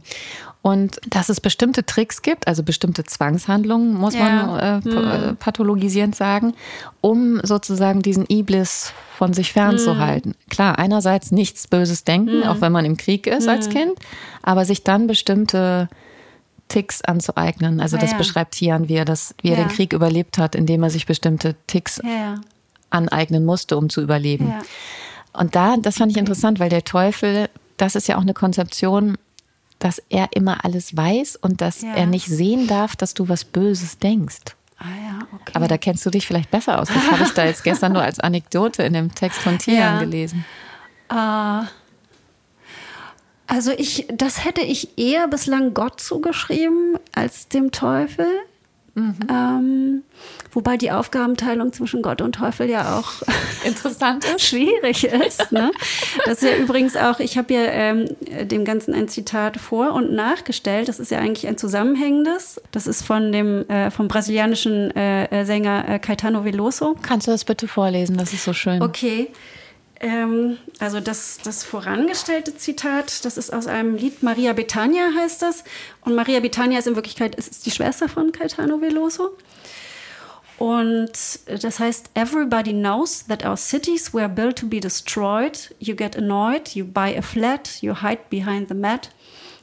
[0.63, 4.47] Und dass es bestimmte Tricks gibt, also bestimmte Zwangshandlungen, muss ja.
[4.47, 5.37] man äh, hm.
[5.39, 6.53] pathologisierend sagen,
[7.01, 10.33] um sozusagen diesen Iblis von sich fernzuhalten.
[10.33, 10.49] Hm.
[10.51, 12.49] Klar, einerseits nichts Böses denken, hm.
[12.49, 13.73] auch wenn man im Krieg ist als hm.
[13.73, 13.99] Kind,
[14.43, 15.89] aber sich dann bestimmte
[16.69, 17.81] Ticks anzueignen.
[17.81, 18.19] Also das ja.
[18.19, 19.65] beschreibt Tian, wie er, das, wie er ja.
[19.65, 22.01] den Krieg überlebt hat, indem er sich bestimmte Ticks
[22.91, 24.55] aneignen musste, um zu überleben.
[25.33, 29.17] Und da, das fand ich interessant, weil der Teufel, das ist ja auch eine Konzeption,
[29.79, 31.95] dass er immer alles weiß und dass ja.
[31.95, 34.57] er nicht sehen darf, dass du was Böses denkst.
[34.79, 35.53] Ah ja, okay.
[35.55, 36.89] Aber da kennst du dich vielleicht besser aus.
[36.89, 40.01] Das habe ich da jetzt gestern nur als Anekdote in dem Text von Tian ja.
[40.01, 40.45] gelesen.
[41.13, 41.65] Uh,
[43.47, 48.27] also ich, das hätte ich eher bislang Gott zugeschrieben als dem Teufel.
[48.95, 49.17] Mhm.
[49.29, 50.03] Ähm,
[50.53, 53.23] wobei die Aufgabenteilung zwischen Gott und Teufel ja auch
[53.65, 55.53] interessant ist, schwierig ist.
[55.53, 55.71] Ne?
[56.25, 58.07] Das ist ja übrigens auch, ich habe ja ähm,
[58.43, 60.89] dem Ganzen ein Zitat vor und nachgestellt.
[60.89, 62.61] Das ist ja eigentlich ein zusammenhängendes.
[62.73, 66.97] Das ist von dem äh, vom brasilianischen äh, äh Sänger äh, Caetano Veloso.
[67.03, 68.17] Kannst du das bitte vorlesen?
[68.17, 68.83] Das ist so schön.
[68.83, 69.29] Okay.
[70.01, 75.63] Ähm, also das, das vorangestellte Zitat, das ist aus einem Lied, Maria Betania heißt das.
[76.01, 79.37] Und Maria Betania ist in Wirklichkeit ist, die Schwester von Caetano Veloso.
[80.57, 81.13] Und
[81.47, 85.75] das heißt, everybody knows that our cities were built to be destroyed.
[85.79, 89.11] You get annoyed, you buy a flat, you hide behind the mat.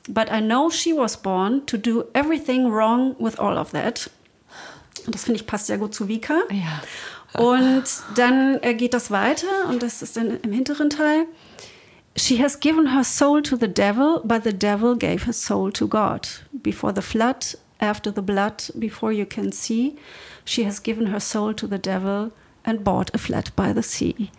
[0.07, 4.09] But I know she was born to do everything wrong with all of that.
[5.05, 6.35] Und das finde ich passt sehr gut zu Vika.
[6.49, 6.81] Ja.
[7.33, 7.83] Und
[8.15, 11.25] dann äh, geht das weiter und das ist dann im hinteren Teil.
[12.15, 15.87] She has given her soul to the devil, but the devil gave her soul to
[15.87, 16.27] God.
[16.51, 19.95] Before the flood, after the blood, before you can see,
[20.43, 22.31] she has given her soul to the devil
[22.65, 24.31] and bought a flat by the sea.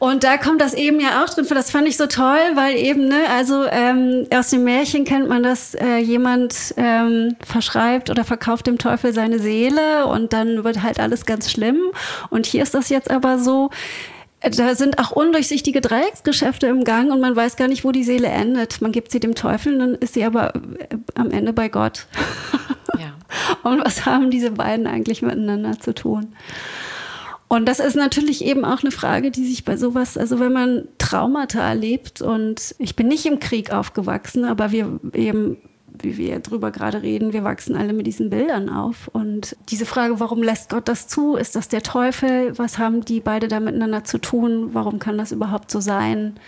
[0.00, 1.46] Und da kommt das eben ja auch drin.
[1.50, 5.42] Das fand ich so toll, weil eben, ne, also ähm, aus dem Märchen kennt man,
[5.42, 10.98] dass äh, jemand ähm, verschreibt oder verkauft dem Teufel seine Seele und dann wird halt
[10.98, 11.78] alles ganz schlimm.
[12.30, 13.68] Und hier ist das jetzt aber so,
[14.40, 18.28] da sind auch undurchsichtige Dreiecksgeschäfte im Gang und man weiß gar nicht, wo die Seele
[18.28, 18.80] endet.
[18.80, 22.06] Man gibt sie dem Teufel, dann ist sie aber äh, am Ende bei Gott.
[22.98, 23.12] Ja.
[23.70, 26.34] und was haben diese beiden eigentlich miteinander zu tun?
[27.52, 30.86] Und das ist natürlich eben auch eine Frage, die sich bei sowas, also wenn man
[30.98, 35.56] Traumata erlebt und ich bin nicht im Krieg aufgewachsen, aber wir eben
[36.02, 39.08] wie wir drüber gerade reden, wir wachsen alle mit diesen Bildern auf.
[39.08, 41.34] Und diese Frage, warum lässt Gott das zu?
[41.34, 42.56] Ist das der Teufel?
[42.56, 44.70] Was haben die beide da miteinander zu tun?
[44.72, 46.38] Warum kann das überhaupt so sein?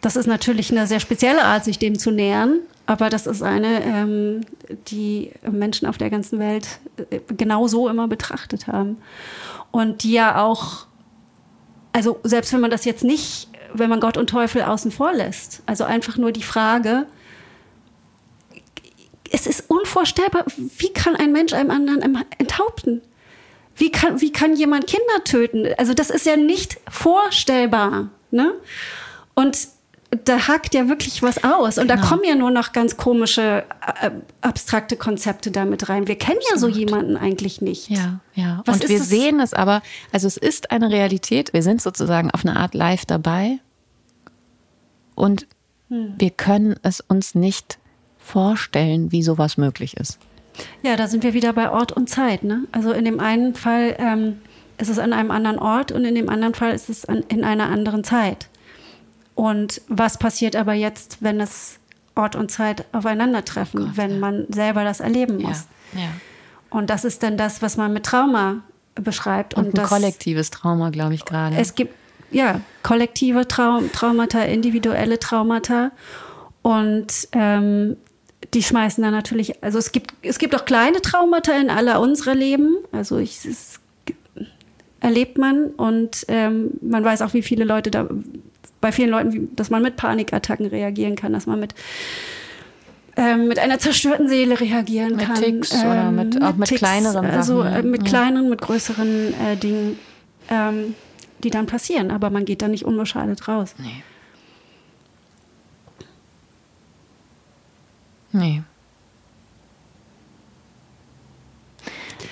[0.00, 2.60] Das ist natürlich eine sehr spezielle Art, sich dem zu nähern.
[2.86, 4.40] Aber das ist eine, ähm,
[4.86, 6.78] die Menschen auf der ganzen Welt
[7.10, 8.96] äh, genau so immer betrachtet haben
[9.70, 10.86] und die ja auch,
[11.92, 15.62] also selbst wenn man das jetzt nicht, wenn man Gott und Teufel außen vor lässt,
[15.66, 17.06] also einfach nur die Frage,
[19.30, 23.02] es ist unvorstellbar, wie kann ein Mensch einem anderen enthaupten?
[23.76, 25.68] Wie kann, wie kann jemand Kinder töten?
[25.76, 28.08] Also das ist ja nicht vorstellbar.
[28.30, 28.54] Ne?
[29.34, 29.58] Und
[30.10, 31.76] da hakt ja wirklich was aus.
[31.76, 32.00] Und genau.
[32.00, 33.64] da kommen ja nur noch ganz komische,
[34.00, 36.08] äh, abstrakte Konzepte damit rein.
[36.08, 36.74] Wir kennen Absolut.
[36.74, 37.90] ja so jemanden eigentlich nicht.
[37.90, 38.62] Ja, ja.
[38.64, 39.08] Was und wir das?
[39.08, 39.82] sehen es aber,
[40.12, 41.52] also es ist eine Realität.
[41.52, 43.58] Wir sind sozusagen auf eine Art live dabei.
[45.14, 45.46] Und
[45.88, 46.14] hm.
[46.16, 47.78] wir können es uns nicht
[48.16, 50.18] vorstellen, wie sowas möglich ist.
[50.82, 52.44] Ja, da sind wir wieder bei Ort und Zeit.
[52.44, 52.64] Ne?
[52.72, 54.38] Also in dem einen Fall ähm,
[54.78, 57.44] ist es an einem anderen Ort und in dem anderen Fall ist es an, in
[57.44, 58.47] einer anderen Zeit.
[59.38, 61.78] Und was passiert aber jetzt, wenn es
[62.16, 64.18] Ort und Zeit aufeinandertreffen, Gott, wenn ja.
[64.18, 65.68] man selber das erleben muss?
[65.92, 66.08] Ja, ja.
[66.70, 68.62] Und das ist dann das, was man mit Trauma
[68.96, 69.54] beschreibt.
[69.54, 71.54] Und, und ein das, kollektives Trauma, glaube ich, gerade.
[71.54, 71.94] Es gibt
[72.32, 75.92] ja kollektive Traum Traumata, individuelle Traumata.
[76.62, 77.96] Und ähm,
[78.54, 82.34] die schmeißen da natürlich, also es gibt, es gibt auch kleine Traumata in aller unserer
[82.34, 82.78] Leben.
[82.90, 83.78] Also ich, es
[84.98, 88.08] erlebt man und ähm, man weiß auch, wie viele Leute da,
[88.80, 91.74] bei vielen Leuten, wie, dass man mit Panikattacken reagieren kann, dass man mit
[93.18, 95.34] ähm, mit einer zerstörten Seele reagieren mit kann.
[95.34, 97.74] Ticks ähm, oder mit, auch mit Ticks, kleineren also, Sachen.
[97.74, 98.08] Also äh, mit ja.
[98.08, 99.98] kleineren, mit größeren äh, Dingen,
[100.48, 100.94] ähm,
[101.42, 102.12] die dann passieren.
[102.12, 103.74] Aber man geht da nicht unbeschadet raus.
[103.78, 104.04] Nee.
[108.30, 108.62] Nee.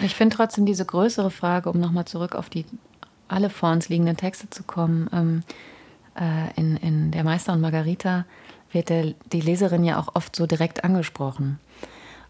[0.00, 2.64] Ich finde trotzdem diese größere Frage, um nochmal zurück auf die
[3.28, 5.52] alle vor uns liegenden Texte zu kommen, ähm, äh,
[6.56, 8.24] in, in Der Meister und Margarita
[8.72, 11.58] wird der, die Leserin ja auch oft so direkt angesprochen.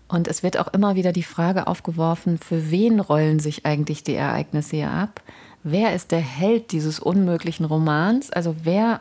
[0.09, 4.15] Und es wird auch immer wieder die Frage aufgeworfen, für wen rollen sich eigentlich die
[4.15, 5.21] Ereignisse hier ab?
[5.65, 8.31] Wer ist der Held dieses unmöglichen Romans?
[8.31, 9.01] Also wer,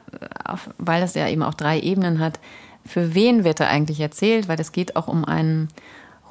[0.79, 2.39] weil es ja eben auch drei Ebenen hat,
[2.87, 4.47] für wen wird er eigentlich erzählt?
[4.47, 5.67] Weil es geht auch um einen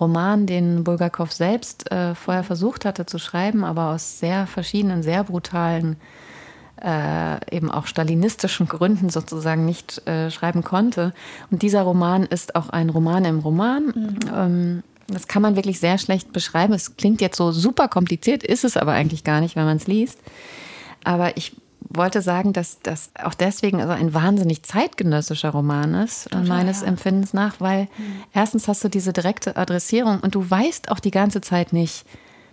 [0.00, 5.22] Roman, den Bulgakov selbst äh, vorher versucht hatte zu schreiben, aber aus sehr verschiedenen, sehr
[5.22, 6.23] brutalen äh,
[7.50, 11.14] eben auch stalinistischen Gründen sozusagen nicht äh, schreiben konnte.
[11.50, 13.86] Und dieser Roman ist auch ein Roman im Roman.
[13.86, 14.18] Mhm.
[14.34, 16.72] Ähm, das kann man wirklich sehr schlecht beschreiben.
[16.72, 19.86] Es klingt jetzt so super kompliziert, ist es aber eigentlich gar nicht, wenn man es
[19.86, 20.18] liest.
[21.04, 21.56] Aber ich
[21.90, 26.88] wollte sagen, dass das auch deswegen also ein wahnsinnig zeitgenössischer Roman ist, Total, meines ja.
[26.88, 28.24] Empfindens nach, weil mhm.
[28.32, 32.04] erstens hast du diese direkte Adressierung und du weißt auch die ganze Zeit nicht,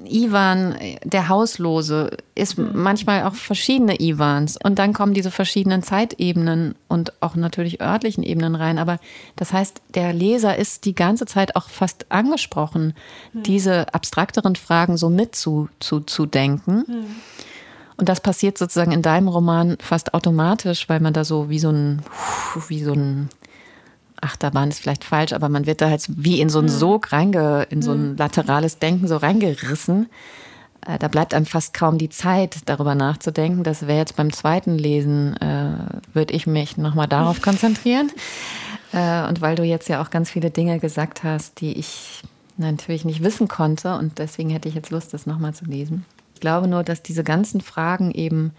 [0.06, 2.72] Ivan, der Hauslose, ist mhm.
[2.74, 4.58] manchmal auch verschiedene Ivans.
[4.62, 8.78] Und dann kommen diese verschiedenen Zeitebenen und auch natürlich örtlichen Ebenen rein.
[8.78, 8.98] Aber
[9.36, 12.94] das heißt, der Leser ist die ganze Zeit auch fast angesprochen,
[13.34, 13.44] mhm.
[13.44, 16.84] diese abstrakteren Fragen so mit zu, zu, zu denken.
[16.88, 17.06] Mhm.
[17.98, 21.70] Und das passiert sozusagen in deinem Roman fast automatisch, weil man da so wie so
[21.70, 22.02] ein,
[22.68, 23.30] wie so ein
[24.22, 26.78] Achterbahn ist vielleicht falsch, aber man wird da halt wie in so einen hm.
[26.78, 28.18] Sog reinge, in so ein hm.
[28.18, 30.10] laterales Denken so reingerissen.
[30.86, 33.64] Äh, da bleibt einem fast kaum die Zeit, darüber nachzudenken.
[33.64, 35.74] Das wäre jetzt beim zweiten Lesen, äh,
[36.14, 38.12] würde ich mich nochmal darauf konzentrieren.
[38.94, 42.22] Äh, und weil du jetzt ja auch ganz viele Dinge gesagt hast, die ich
[42.58, 46.06] natürlich nicht wissen konnte und deswegen hätte ich jetzt Lust, das nochmal zu lesen.
[46.36, 48.52] Ich glaube nur, dass diese ganzen Fragen eben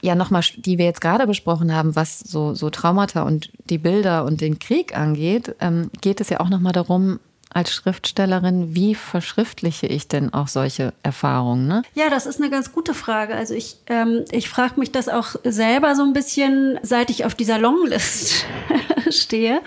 [0.00, 4.24] ja nochmal, die wir jetzt gerade besprochen haben, was so, so Traumata und die Bilder
[4.24, 7.18] und den Krieg angeht, ähm, geht es ja auch nochmal darum,
[7.50, 11.66] als Schriftstellerin, wie verschriftliche ich denn auch solche Erfahrungen?
[11.66, 11.82] Ne?
[11.94, 13.34] Ja, das ist eine ganz gute Frage.
[13.34, 17.34] Also ich, ähm, ich frage mich das auch selber so ein bisschen, seit ich auf
[17.34, 18.44] dieser Longlist
[19.10, 19.62] stehe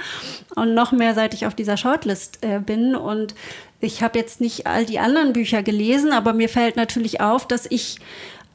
[0.56, 2.96] und noch mehr, seit ich auf dieser Shortlist äh, bin.
[2.96, 3.34] Und
[3.80, 7.66] ich habe jetzt nicht all die anderen Bücher gelesen, aber mir fällt natürlich auf, dass
[7.66, 8.00] ich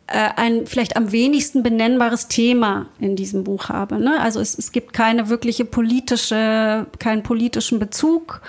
[0.08, 3.98] ein vielleicht am wenigsten benennbares Thema in diesem Buch habe.
[3.98, 4.20] Ne?
[4.20, 8.40] Also es, es gibt keine wirkliche politische, keinen politischen Bezug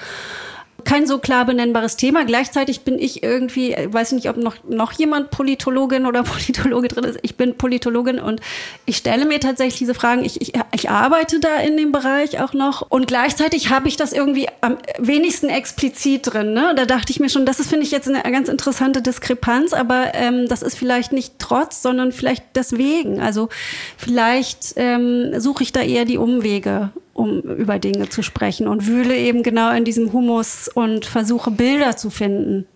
[0.88, 2.24] kein so klar benennbares Thema.
[2.24, 7.04] Gleichzeitig bin ich irgendwie, weiß ich nicht, ob noch, noch jemand Politologin oder Politologe drin
[7.04, 7.20] ist.
[7.24, 8.40] Ich bin Politologin und
[8.86, 10.24] ich stelle mir tatsächlich diese Fragen.
[10.24, 14.14] Ich, ich, ich arbeite da in dem Bereich auch noch und gleichzeitig habe ich das
[14.14, 16.54] irgendwie am wenigsten explizit drin.
[16.54, 16.74] Ne?
[16.78, 20.14] Da dachte ich mir schon, das ist, finde ich, jetzt eine ganz interessante Diskrepanz, aber
[20.14, 23.20] ähm, das ist vielleicht nicht trotz, sondern vielleicht deswegen.
[23.20, 23.50] Also
[23.98, 29.18] vielleicht ähm, suche ich da eher die Umwege um über Dinge zu sprechen und wühle
[29.18, 32.68] eben genau in diesem Humus und versuche Bilder zu finden.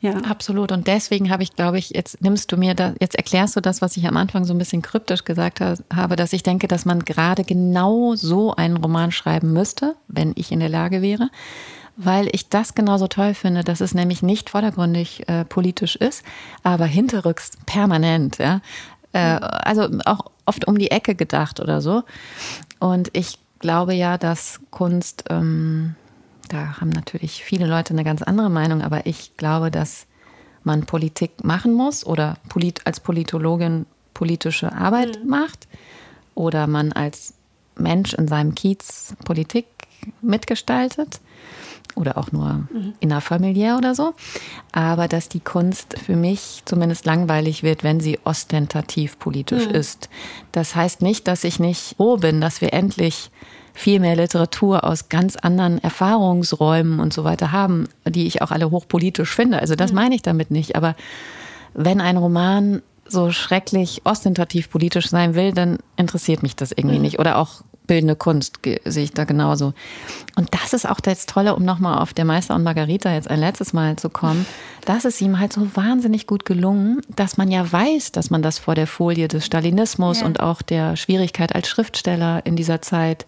[0.00, 0.14] Ja.
[0.28, 0.72] Absolut.
[0.72, 3.80] Und deswegen habe ich, glaube ich, jetzt nimmst du mir da, jetzt erklärst du das,
[3.80, 7.04] was ich am Anfang so ein bisschen kryptisch gesagt habe, dass ich denke, dass man
[7.04, 11.30] gerade genau so einen Roman schreiben müsste, wenn ich in der Lage wäre,
[11.96, 16.24] weil ich das genauso toll finde, dass es nämlich nicht vordergründig äh, politisch ist,
[16.62, 18.60] aber hinterrücks permanent, ja.
[19.12, 22.02] Äh, also auch oft um die Ecke gedacht oder so.
[22.78, 25.96] Und ich glaube ja, dass Kunst, ähm,
[26.48, 30.06] da haben natürlich viele Leute eine ganz andere Meinung, aber ich glaube, dass
[30.62, 35.30] man Politik machen muss oder polit als Politologin politische Arbeit mhm.
[35.30, 35.66] macht
[36.36, 37.34] oder man als
[37.76, 39.66] Mensch in seinem Kiez Politik
[40.22, 41.18] mitgestaltet
[41.96, 42.94] oder auch nur mhm.
[43.00, 44.14] innerfamiliär oder so.
[44.70, 49.74] Aber dass die Kunst für mich zumindest langweilig wird, wenn sie ostentativ politisch mhm.
[49.74, 50.08] ist.
[50.52, 53.30] Das heißt nicht, dass ich nicht froh bin, dass wir endlich
[53.72, 58.70] viel mehr Literatur aus ganz anderen Erfahrungsräumen und so weiter haben, die ich auch alle
[58.70, 59.58] hochpolitisch finde.
[59.60, 59.96] Also das mhm.
[59.96, 60.76] meine ich damit nicht.
[60.76, 60.96] Aber
[61.74, 67.02] wenn ein Roman so schrecklich ostentativ politisch sein will, dann interessiert mich das irgendwie mhm.
[67.02, 67.18] nicht.
[67.18, 69.74] Oder auch bildende Kunst sehe ich da genauso.
[70.36, 73.40] Und das ist auch das Tolle, um nochmal auf der Meister und Margarita jetzt ein
[73.40, 74.46] letztes Mal zu kommen.
[74.84, 78.58] Das ist ihm halt so wahnsinnig gut gelungen, dass man ja weiß, dass man das
[78.58, 80.26] vor der Folie des Stalinismus ja.
[80.26, 83.26] und auch der Schwierigkeit als Schriftsteller in dieser Zeit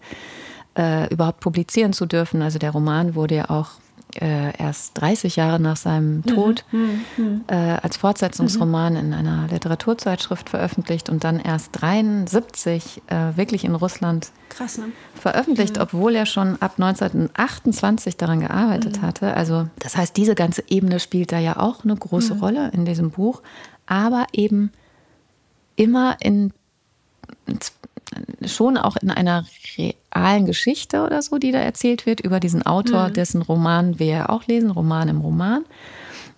[0.77, 2.41] äh, überhaupt publizieren zu dürfen.
[2.41, 3.71] Also der Roman wurde ja auch
[4.15, 6.23] äh, erst 30 Jahre nach seinem mhm.
[6.23, 7.01] Tod mhm.
[7.17, 7.43] Mhm.
[7.47, 8.99] Äh, als Fortsetzungsroman mhm.
[8.99, 14.85] in einer Literaturzeitschrift veröffentlicht und dann erst 73 äh, wirklich in Russland Krass, ne?
[15.13, 15.83] veröffentlicht, mhm.
[15.83, 19.35] obwohl er schon ab 1928 daran gearbeitet hatte.
[19.35, 23.11] Also das heißt, diese ganze Ebene spielt da ja auch eine große Rolle in diesem
[23.11, 23.41] Buch,
[23.85, 24.71] aber eben
[25.75, 26.51] immer in
[28.45, 29.45] schon auch in einer
[29.77, 33.13] realen Geschichte oder so, die da erzählt wird über diesen Autor, mhm.
[33.13, 35.65] dessen Roman wir ja auch lesen, Roman im Roman.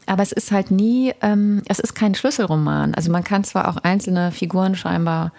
[0.05, 2.95] Aber es ist halt nie, ähm, es ist kein Schlüsselroman.
[2.95, 5.32] Also man kann zwar auch einzelne Figuren scheinbar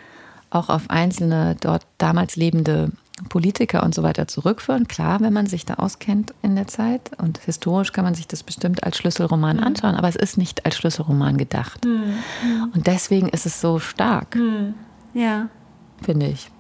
[0.51, 2.93] auch auf einzelne dort damals lebende
[3.28, 4.89] Politiker und so weiter zurückführen.
[4.89, 8.43] Klar, wenn man sich da auskennt in der Zeit und historisch kann man sich das
[8.43, 9.64] bestimmt als Schlüsselroman mhm.
[9.64, 11.85] anschauen, aber es ist nicht als Schlüsselroman gedacht.
[11.85, 12.70] Mhm.
[12.74, 14.37] Und deswegen ist es so stark.
[14.37, 14.74] Mhm.
[15.14, 15.49] Ja
[16.03, 16.50] finde ich.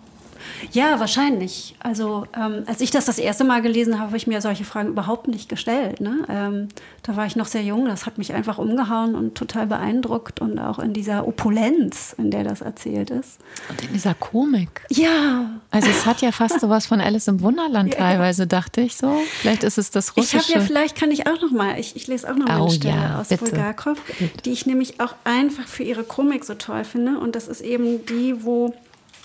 [0.70, 1.74] Ja, wahrscheinlich.
[1.80, 4.90] Also ähm, als ich das das erste Mal gelesen habe, habe ich mir solche Fragen
[4.90, 6.00] überhaupt nicht gestellt.
[6.00, 6.24] Ne?
[6.28, 6.68] Ähm,
[7.02, 10.58] da war ich noch sehr jung, das hat mich einfach umgehauen und total beeindruckt und
[10.58, 13.38] auch in dieser Opulenz, in der das erzählt ist.
[13.68, 14.82] Und in dieser Komik.
[14.90, 15.50] Ja.
[15.70, 18.00] Also es hat ja fast sowas von Alice im Wunderland ja.
[18.00, 19.20] teilweise, dachte ich so.
[19.40, 20.38] Vielleicht ist es das Russische.
[20.38, 22.60] Ich habe ja, vielleicht kann ich auch noch mal, ich, ich lese auch noch mal
[22.60, 23.44] oh, eine Stelle ja, aus bitte.
[23.44, 23.98] Bulgakov,
[24.44, 27.18] die ich nämlich auch einfach für ihre Komik so toll finde.
[27.18, 28.74] Und das ist eben die, wo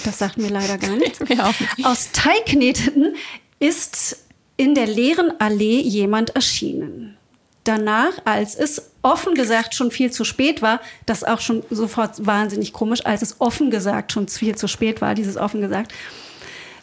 [0.05, 1.17] das sagt mir leider gar nichts,
[1.83, 3.15] aus Teig kneteten,
[3.59, 4.19] ist
[4.55, 7.17] in der leeren Allee jemand erschienen.
[7.63, 12.73] Danach, als es offen gesagt schon viel zu spät war, das auch schon sofort wahnsinnig
[12.73, 15.91] komisch, als es offen gesagt schon viel zu spät war, dieses offen gesagt,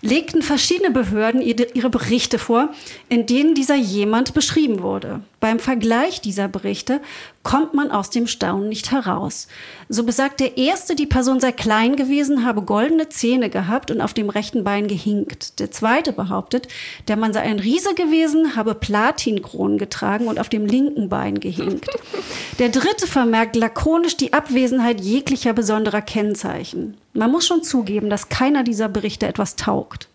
[0.01, 2.70] legten verschiedene Behörden ihre Berichte vor,
[3.09, 5.20] in denen dieser jemand beschrieben wurde.
[5.41, 7.01] Beim Vergleich dieser Berichte
[7.43, 9.49] kommt man aus dem Staunen nicht heraus.
[9.88, 14.12] So besagt der erste, die Person sei klein gewesen, habe goldene Zähne gehabt und auf
[14.12, 15.59] dem rechten Bein gehinkt.
[15.59, 16.68] Der zweite behauptet,
[17.09, 21.88] der Mann sei ein Riese gewesen, habe Platinkronen getragen und auf dem linken Bein gehinkt.
[22.59, 26.99] Der dritte vermerkt lakonisch die Abwesenheit jeglicher besonderer Kennzeichen.
[27.14, 30.09] Man muss schon zugeben, dass keiner dieser Berichte etwas taugt.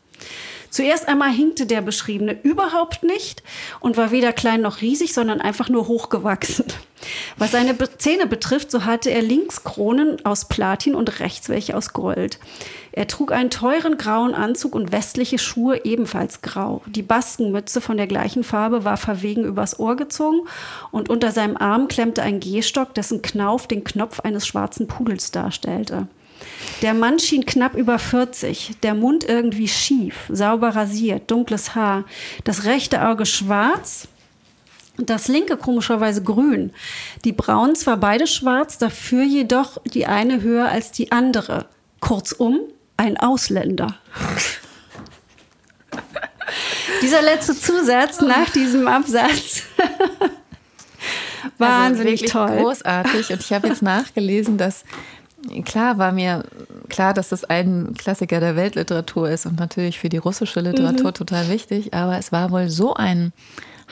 [0.69, 3.43] Zuerst einmal hinkte der Beschriebene überhaupt nicht
[3.79, 6.65] und war weder klein noch riesig, sondern einfach nur hochgewachsen.
[7.37, 11.93] Was seine Zähne betrifft, so hatte er links Kronen aus Platin und rechts welche aus
[11.93, 12.39] Gold.
[12.91, 16.81] Er trug einen teuren grauen Anzug und westliche Schuhe ebenfalls grau.
[16.85, 20.47] Die Baskenmütze von der gleichen Farbe war verwegen übers Ohr gezogen
[20.91, 26.07] und unter seinem Arm klemmte ein Gehstock, dessen Knauf den Knopf eines schwarzen Pudels darstellte.
[26.81, 32.05] Der Mann schien knapp über 40, der Mund irgendwie schief, sauber rasiert, dunkles Haar,
[32.43, 34.07] das rechte Auge schwarz,
[34.97, 36.71] das linke komischerweise grün.
[37.23, 41.65] Die Brauen zwar beide schwarz, dafür jedoch die eine höher als die andere.
[41.99, 42.59] Kurzum,
[42.97, 43.95] ein Ausländer.
[47.01, 49.63] Dieser letzte Zusatz nach diesem Absatz.
[51.57, 52.57] Wahnsinnig also toll.
[52.57, 53.29] Großartig.
[53.31, 54.83] Und ich habe jetzt nachgelesen, dass
[55.63, 56.43] klar war mir
[56.89, 61.13] klar, dass das ein Klassiker der Weltliteratur ist und natürlich für die russische Literatur mhm.
[61.13, 61.93] total wichtig.
[61.93, 63.33] Aber es war wohl so ein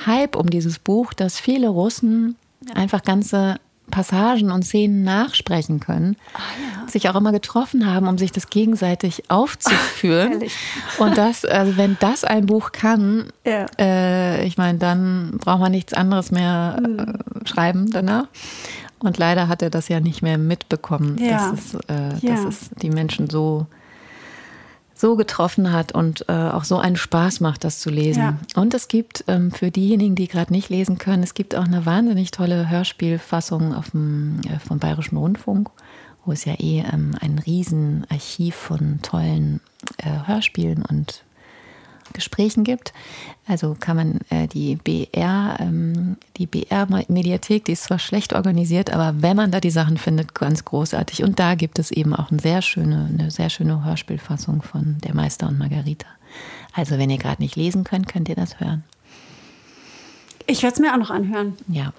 [0.05, 2.35] Hype um dieses Buch, dass viele Russen
[2.73, 3.57] einfach ganze
[3.91, 6.87] Passagen und Szenen nachsprechen können, ah, ja.
[6.87, 10.43] sich auch immer getroffen haben, um sich das gegenseitig aufzuführen.
[10.95, 13.65] Ach, und das, also wenn das ein Buch kann, ja.
[13.77, 17.45] äh, ich meine, dann braucht man nichts anderes mehr äh, mhm.
[17.45, 18.27] schreiben danach.
[19.03, 21.51] Und leider hat er das ja nicht mehr mitbekommen, ja.
[21.51, 22.35] dass, es, äh, ja.
[22.35, 23.67] dass es die Menschen so,
[24.95, 28.21] so getroffen hat und äh, auch so einen Spaß macht, das zu lesen.
[28.21, 28.37] Ja.
[28.55, 31.85] Und es gibt ähm, für diejenigen, die gerade nicht lesen können, es gibt auch eine
[31.85, 35.69] wahnsinnig tolle Hörspielfassung auf dem, äh, vom Bayerischen Rundfunk,
[36.23, 39.59] wo es ja eh ähm, ein Riesenarchiv von tollen
[39.97, 41.23] äh, Hörspielen und
[42.13, 42.93] Gesprächen gibt.
[43.47, 49.21] Also kann man äh, die BR, ähm, die BR-Mediathek, die ist zwar schlecht organisiert, aber
[49.21, 51.23] wenn man da die Sachen findet, ganz großartig.
[51.23, 55.15] Und da gibt es eben auch eine sehr schöne, eine sehr schöne Hörspielfassung von Der
[55.15, 56.07] Meister und Margarita.
[56.73, 58.83] Also wenn ihr gerade nicht lesen könnt, könnt ihr das hören.
[60.47, 61.53] Ich werde es mir auch noch anhören.
[61.67, 61.93] Ja.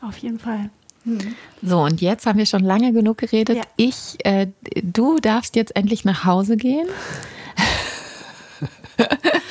[0.00, 0.70] Auf jeden Fall.
[1.04, 1.34] Mhm.
[1.62, 3.56] So, und jetzt haben wir schon lange genug geredet.
[3.56, 3.62] Ja.
[3.76, 4.48] Ich, äh,
[4.82, 6.88] du darfst jetzt endlich nach Hause gehen.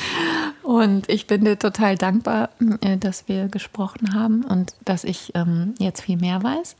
[0.73, 2.49] Und ich bin dir total dankbar,
[2.81, 6.75] äh, dass wir gesprochen haben und dass ich ähm, jetzt viel mehr weiß.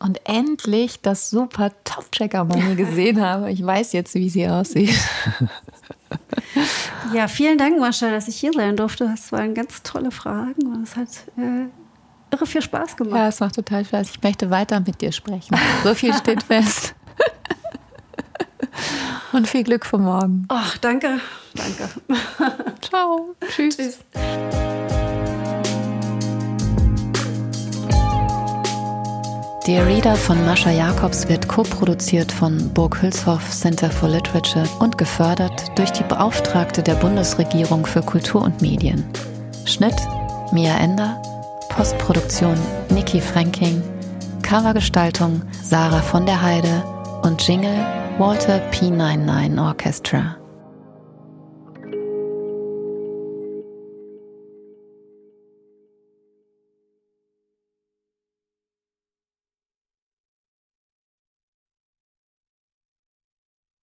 [0.00, 3.50] Und endlich das super Top-Checker-Money gesehen habe.
[3.50, 5.00] Ich weiß jetzt, wie sie aussieht.
[7.14, 9.06] Ja, vielen Dank, Mascha, dass ich hier sein durfte.
[9.06, 11.08] Das waren ganz tolle Fragen und es hat
[11.38, 11.68] äh,
[12.30, 13.16] irre viel Spaß gemacht.
[13.16, 14.10] Ja, es macht total Spaß.
[14.10, 15.56] Ich möchte weiter mit dir sprechen.
[15.84, 16.94] So viel steht fest.
[19.34, 20.46] Und viel Glück für morgen.
[20.46, 21.18] Ach, danke.
[21.54, 21.88] Danke.
[22.80, 23.34] Ciao.
[23.48, 23.76] Tschüss.
[23.76, 23.98] Tschüss.
[29.66, 35.76] Dear Reader von Mascha Jacobs wird co-produziert von Burg Hülshoff Center for Literature und gefördert
[35.76, 39.04] durch die Beauftragte der Bundesregierung für Kultur und Medien.
[39.64, 39.96] Schnitt
[40.52, 41.20] Mia Ender,
[41.70, 42.56] Postproduktion
[42.90, 43.82] Niki Franking,
[44.42, 46.84] Covergestaltung Sarah von der Heide
[47.24, 47.84] und Jingle
[48.18, 50.43] Walter P99 Orchestra.